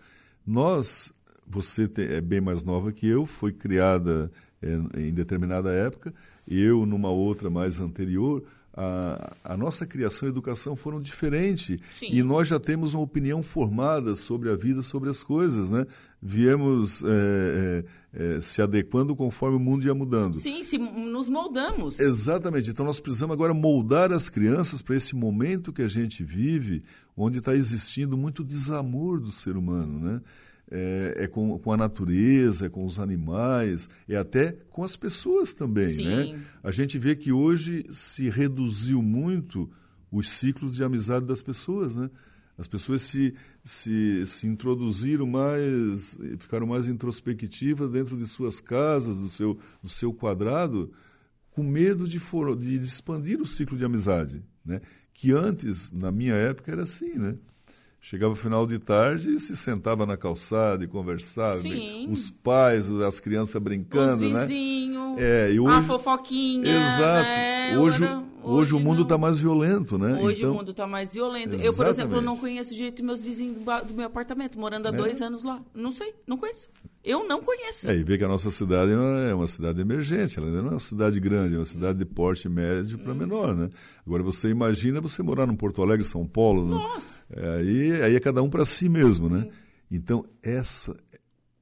nós 0.46 1.12
você 1.46 1.90
é 1.98 2.20
bem 2.20 2.40
mais 2.40 2.64
nova 2.64 2.92
que 2.92 3.06
eu, 3.06 3.26
foi 3.26 3.52
criada 3.52 4.30
é, 4.62 5.00
em 5.00 5.12
determinada 5.12 5.70
época, 5.70 6.12
eu 6.48 6.86
numa 6.86 7.10
outra 7.10 7.50
mais 7.50 7.80
anterior. 7.80 8.42
A, 8.76 9.32
a 9.44 9.56
nossa 9.56 9.86
criação 9.86 10.26
e 10.26 10.32
educação 10.32 10.74
foram 10.74 11.00
diferentes 11.00 11.78
Sim. 11.96 12.08
e 12.10 12.24
nós 12.24 12.48
já 12.48 12.58
temos 12.58 12.92
uma 12.92 13.04
opinião 13.04 13.40
formada 13.40 14.16
sobre 14.16 14.50
a 14.50 14.56
vida, 14.56 14.82
sobre 14.82 15.08
as 15.08 15.22
coisas, 15.22 15.70
né? 15.70 15.86
Viemos 16.20 17.04
é, 17.04 17.84
é, 18.12 18.36
é 18.36 18.40
se 18.40 18.60
adequando 18.60 19.14
conforme 19.14 19.58
o 19.58 19.60
mundo 19.60 19.86
ia 19.86 19.94
mudando. 19.94 20.34
Sim, 20.34 20.64
se 20.64 20.76
nos 20.76 21.28
moldamos. 21.28 22.00
Exatamente. 22.00 22.70
Então 22.70 22.84
nós 22.84 22.98
precisamos 22.98 23.34
agora 23.34 23.54
moldar 23.54 24.10
as 24.10 24.28
crianças 24.28 24.82
para 24.82 24.96
esse 24.96 25.14
momento 25.14 25.72
que 25.72 25.82
a 25.82 25.88
gente 25.88 26.24
vive, 26.24 26.82
onde 27.16 27.38
está 27.38 27.54
existindo 27.54 28.16
muito 28.16 28.42
desamor 28.42 29.20
do 29.20 29.30
ser 29.30 29.56
humano, 29.56 30.00
né? 30.00 30.20
É, 30.70 31.14
é 31.24 31.26
com, 31.26 31.58
com, 31.58 31.72
a 31.72 31.76
natureza, 31.76 32.66
é 32.66 32.68
com 32.68 32.84
os 32.84 32.98
animais, 32.98 33.88
é 34.08 34.16
até 34.16 34.52
com 34.70 34.82
as 34.82 34.96
pessoas 34.96 35.52
também. 35.52 35.96
Né? 35.96 36.40
A 36.62 36.70
gente 36.70 36.98
vê 36.98 37.14
que 37.14 37.32
hoje 37.32 37.86
se 37.90 38.28
reduziu 38.28 39.02
muito 39.02 39.70
os 40.10 40.28
ciclos 40.30 40.76
de 40.76 40.84
amizade 40.84 41.26
das 41.26 41.42
pessoas. 41.42 41.94
Né? 41.94 42.10
As 42.56 42.68
pessoas 42.68 43.02
se, 43.02 43.34
se, 43.62 44.26
se 44.26 44.46
introduziram 44.46 45.26
mais, 45.26 46.18
ficaram 46.38 46.66
mais 46.66 46.86
introspectivas 46.86 47.90
dentro 47.90 48.16
de 48.16 48.26
suas 48.26 48.60
casas, 48.60 49.16
do 49.16 49.28
seu, 49.28 49.58
do 49.82 49.88
seu 49.88 50.12
quadrado, 50.12 50.92
com 51.50 51.62
medo 51.62 52.08
de, 52.08 52.18
for, 52.18 52.56
de, 52.56 52.78
de 52.78 52.84
expandir 52.84 53.40
o 53.40 53.46
ciclo 53.46 53.76
de 53.76 53.84
amizade. 53.84 54.42
Né? 54.64 54.80
Que 55.12 55.32
antes, 55.32 55.92
na 55.92 56.10
minha 56.10 56.34
época, 56.34 56.72
era 56.72 56.82
assim, 56.82 57.18
né? 57.18 57.36
Chegava 58.06 58.34
o 58.34 58.36
final 58.36 58.66
de 58.66 58.78
tarde 58.78 59.34
e 59.34 59.40
se 59.40 59.56
sentava 59.56 60.04
na 60.04 60.14
calçada 60.14 60.84
e 60.84 60.86
conversava. 60.86 61.62
Sim. 61.62 62.06
Os 62.10 62.30
pais, 62.30 62.90
as 62.90 63.18
crianças 63.18 63.62
brincando, 63.62 64.26
Os 64.26 64.30
né? 64.30 64.42
vizinhos, 64.42 65.18
é, 65.18 65.50
e 65.50 65.58
hoje... 65.58 65.78
a 65.78 65.82
fofoquinha. 65.82 66.68
Exato. 66.68 67.26
Né? 67.30 67.78
Hoje, 67.78 68.04
hoje, 68.44 68.74
hoje, 68.74 68.74
o 68.74 68.80
mundo 68.80 69.02
está 69.02 69.18
mais 69.18 69.38
violento, 69.38 69.98
né? 69.98 70.20
Hoje 70.20 70.40
então... 70.40 70.52
o 70.52 70.54
mundo 70.54 70.70
está 70.70 70.86
mais 70.86 71.12
violento. 71.12 71.54
Exatamente. 71.54 71.66
Eu, 71.66 71.74
por 71.74 71.86
exemplo, 71.86 72.20
não 72.20 72.36
conheço 72.36 72.74
direito 72.74 73.02
meus 73.04 73.20
vizinhos 73.20 73.56
do, 73.56 73.94
meu 73.94 74.06
apartamento, 74.06 74.58
morando 74.58 74.86
há 74.86 74.90
é. 74.90 74.92
dois 74.92 75.20
anos 75.20 75.42
lá. 75.42 75.62
Não 75.74 75.92
sei, 75.92 76.14
não 76.26 76.36
conheço. 76.36 76.68
Eu 77.02 77.26
não 77.26 77.42
conheço. 77.42 77.88
É, 77.88 77.96
e 77.96 78.02
vê 78.02 78.16
que 78.16 78.24
a 78.24 78.28
nossa 78.28 78.50
cidade 78.50 78.92
é 78.92 79.34
uma, 79.34 79.44
é 79.44 79.46
cidade 79.46 79.80
emergente, 79.80 80.38
ela 80.38 80.48
não 80.48 80.68
é 80.68 80.70
uma 80.72 80.78
cidade 80.78 81.20
grande, 81.20 81.54
é 81.54 81.58
uma 81.58 81.64
cidade 81.64 81.98
de 81.98 82.04
porte 82.04 82.48
médio 82.48 82.98
para 82.98 83.12
hum. 83.12 83.16
menor, 83.16 83.54
né? 83.54 83.68
Agora 84.06 84.22
você 84.22 84.48
imagina 84.48 85.00
você 85.00 85.22
morar 85.22 85.46
no 85.46 85.56
Porto 85.56 85.82
Alegre, 85.82 86.04
São 86.04 86.26
Paulo? 86.26 86.66
Nossa. 86.66 87.24
É, 87.30 87.56
aí, 87.56 88.02
aí 88.02 88.16
é 88.16 88.20
cada 88.20 88.42
um 88.42 88.48
para 88.48 88.64
si 88.64 88.88
mesmo, 88.88 89.28
né? 89.28 89.40
Hum. 89.40 89.50
Então 89.90 90.24
essa 90.42 90.96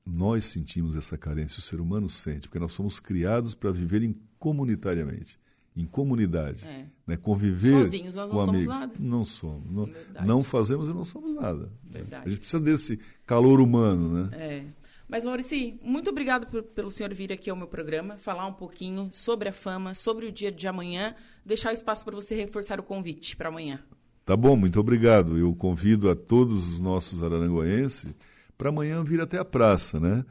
nós 0.04 0.46
sentimos 0.46 0.96
essa 0.96 1.16
carência, 1.16 1.60
o 1.60 1.62
ser 1.62 1.80
humano 1.80 2.08
sente, 2.08 2.48
porque 2.48 2.58
nós 2.58 2.72
somos 2.72 2.98
criados 2.98 3.54
para 3.54 3.70
viver 3.70 4.14
comunitariamente, 4.38 5.38
em 5.76 5.86
comunidade, 5.86 6.66
é. 6.66 6.86
né? 7.06 7.16
conviver 7.16 7.80
Sozinhos 7.80 8.16
nós 8.16 8.30
com 8.30 8.36
não 8.36 8.42
amigos. 8.42 8.74
Somos 8.74 8.80
nada. 8.80 8.94
Não 8.98 9.24
somos, 9.24 9.72
não, 9.72 10.26
não, 10.26 10.44
fazemos 10.44 10.88
e 10.88 10.92
não 10.92 11.04
somos 11.04 11.34
nada. 11.34 11.70
Verdade. 11.82 12.26
A 12.26 12.28
gente 12.28 12.40
precisa 12.40 12.62
desse 12.62 13.00
calor 13.26 13.60
humano, 13.60 14.24
né? 14.24 14.30
É. 14.36 14.64
Mas, 15.08 15.24
Maurici, 15.24 15.78
muito 15.82 16.08
obrigado 16.08 16.46
por, 16.46 16.62
pelo 16.62 16.90
senhor 16.90 17.12
vir 17.12 17.32
aqui 17.32 17.50
ao 17.50 17.56
meu 17.56 17.66
programa, 17.66 18.16
falar 18.16 18.46
um 18.46 18.52
pouquinho 18.52 19.10
sobre 19.12 19.48
a 19.48 19.52
fama, 19.52 19.94
sobre 19.94 20.26
o 20.26 20.32
dia 20.32 20.50
de 20.50 20.66
amanhã, 20.66 21.14
deixar 21.44 21.70
o 21.70 21.74
espaço 21.74 22.04
para 22.04 22.14
você 22.14 22.34
reforçar 22.34 22.80
o 22.80 22.82
convite 22.82 23.36
para 23.36 23.48
amanhã. 23.48 23.80
Tá 24.24 24.36
bom, 24.36 24.56
muito 24.56 24.78
obrigado. 24.78 25.36
Eu 25.36 25.54
convido 25.54 26.08
a 26.08 26.14
todos 26.14 26.68
os 26.72 26.80
nossos 26.80 27.22
araranguaenses 27.22 28.14
para 28.56 28.68
amanhã 28.68 29.02
vir 29.02 29.20
até 29.20 29.38
a 29.38 29.44
praça, 29.44 29.98
né? 29.98 30.24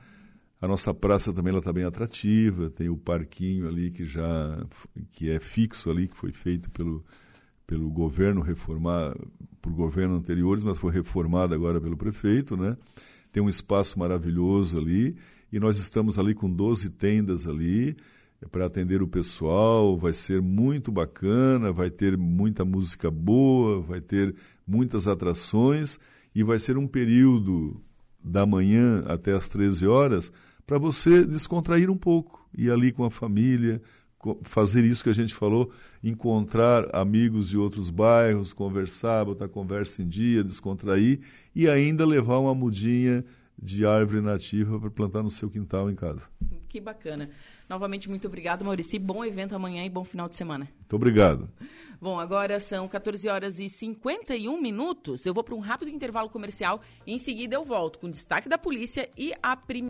A 0.62 0.68
nossa 0.68 0.94
praça 0.94 1.34
também 1.34 1.58
está 1.58 1.74
bem 1.74 1.84
atrativa, 1.84 2.70
tem 2.70 2.88
o 2.88 2.96
parquinho 2.96 3.68
ali 3.68 3.90
que 3.90 4.06
já 4.06 4.64
que 5.10 5.30
é 5.30 5.40
fixo 5.40 5.90
ali, 5.90 6.08
que 6.08 6.16
foi 6.16 6.32
feito 6.32 6.70
pelo, 6.70 7.04
pelo 7.66 7.90
governo 7.90 8.42
reformar, 8.42 9.16
por 9.60 9.74
governo 9.74 10.16
anteriores, 10.16 10.64
mas 10.64 10.78
foi 10.78 10.92
reformado 10.92 11.56
agora 11.56 11.82
pelo 11.82 11.98
prefeito, 11.98 12.56
né? 12.56 12.78
tem 13.32 13.42
um 13.42 13.50
espaço 13.50 13.98
maravilhoso 13.98 14.78
ali 14.78 15.16
e 15.52 15.60
nós 15.60 15.78
estamos 15.78 16.20
ali 16.20 16.34
com 16.34 16.50
12 16.50 16.90
tendas 16.92 17.48
ali 17.48 17.96
é 18.44 18.48
para 18.48 18.66
atender 18.66 19.04
o 19.04 19.08
pessoal, 19.08 19.96
vai 19.96 20.14
ser 20.14 20.42
muito 20.42 20.92
bacana, 20.92 21.72
vai 21.72 21.92
ter 21.92 22.18
muita 22.18 22.66
música 22.66 23.12
boa, 23.12 23.80
vai 23.82 24.02
ter 24.02 24.36
muitas 24.66 25.08
atrações 25.08 26.00
e 26.34 26.44
vai 26.44 26.58
ser 26.58 26.76
um 26.76 26.88
período 26.88 27.80
da 28.24 28.46
manhã 28.46 29.04
até 29.06 29.32
as 29.34 29.48
13 29.48 29.86
horas 29.86 30.32
para 30.72 30.80
você 30.80 31.26
descontrair 31.26 31.90
um 31.90 31.98
pouco, 31.98 32.48
ir 32.58 32.72
ali 32.72 32.94
com 32.94 33.04
a 33.04 33.12
família, 33.12 33.82
fazer 34.44 34.86
isso 34.86 35.04
que 35.04 35.10
a 35.10 35.14
gente 35.14 35.34
falou, 35.34 35.70
encontrar 36.02 36.88
amigos 36.96 37.50
de 37.50 37.58
outros 37.58 37.90
bairros, 37.90 38.54
conversar, 38.54 39.26
botar 39.26 39.50
conversa 39.50 40.02
em 40.02 40.08
dia, 40.08 40.42
descontrair 40.42 41.20
e 41.54 41.68
ainda 41.68 42.06
levar 42.06 42.38
uma 42.38 42.56
mudinha 42.56 43.22
de 43.62 43.86
árvore 43.86 44.22
nativa 44.22 44.80
para 44.80 44.90
plantar 44.90 45.22
no 45.22 45.30
seu 45.30 45.50
quintal 45.50 45.92
em 45.92 45.96
casa. 45.96 46.30
Que 46.70 46.80
bacana. 46.80 47.30
Novamente, 47.70 48.10
muito 48.10 48.26
obrigado, 48.26 48.64
Maurício. 48.64 48.98
Bom 48.98 49.26
evento 49.26 49.54
amanhã 49.54 49.84
e 49.84 49.90
bom 49.90 50.06
final 50.06 50.30
de 50.30 50.38
semana. 50.38 50.70
Muito 50.80 50.96
obrigado. 50.96 51.50
Bom, 52.02 52.20
agora 52.20 52.60
são 52.60 52.88
14 52.88 53.30
horas 53.30 53.60
e 53.60 53.70
51 53.70 54.60
minutos. 54.60 55.24
Eu 55.24 55.36
vou 55.36 55.44
para 55.44 55.54
um 55.54 55.60
rápido 55.60 55.92
intervalo 55.92 56.32
comercial 56.32 56.82
e 57.06 57.14
em 57.14 57.20
seguida 57.20 57.56
eu 57.56 57.64
volto 57.64 58.00
com 58.00 58.10
destaque 58.10 58.50
da 58.50 58.58
polícia 58.58 59.08
e 59.16 59.32
a 59.44 59.56
primeira. 59.56 59.72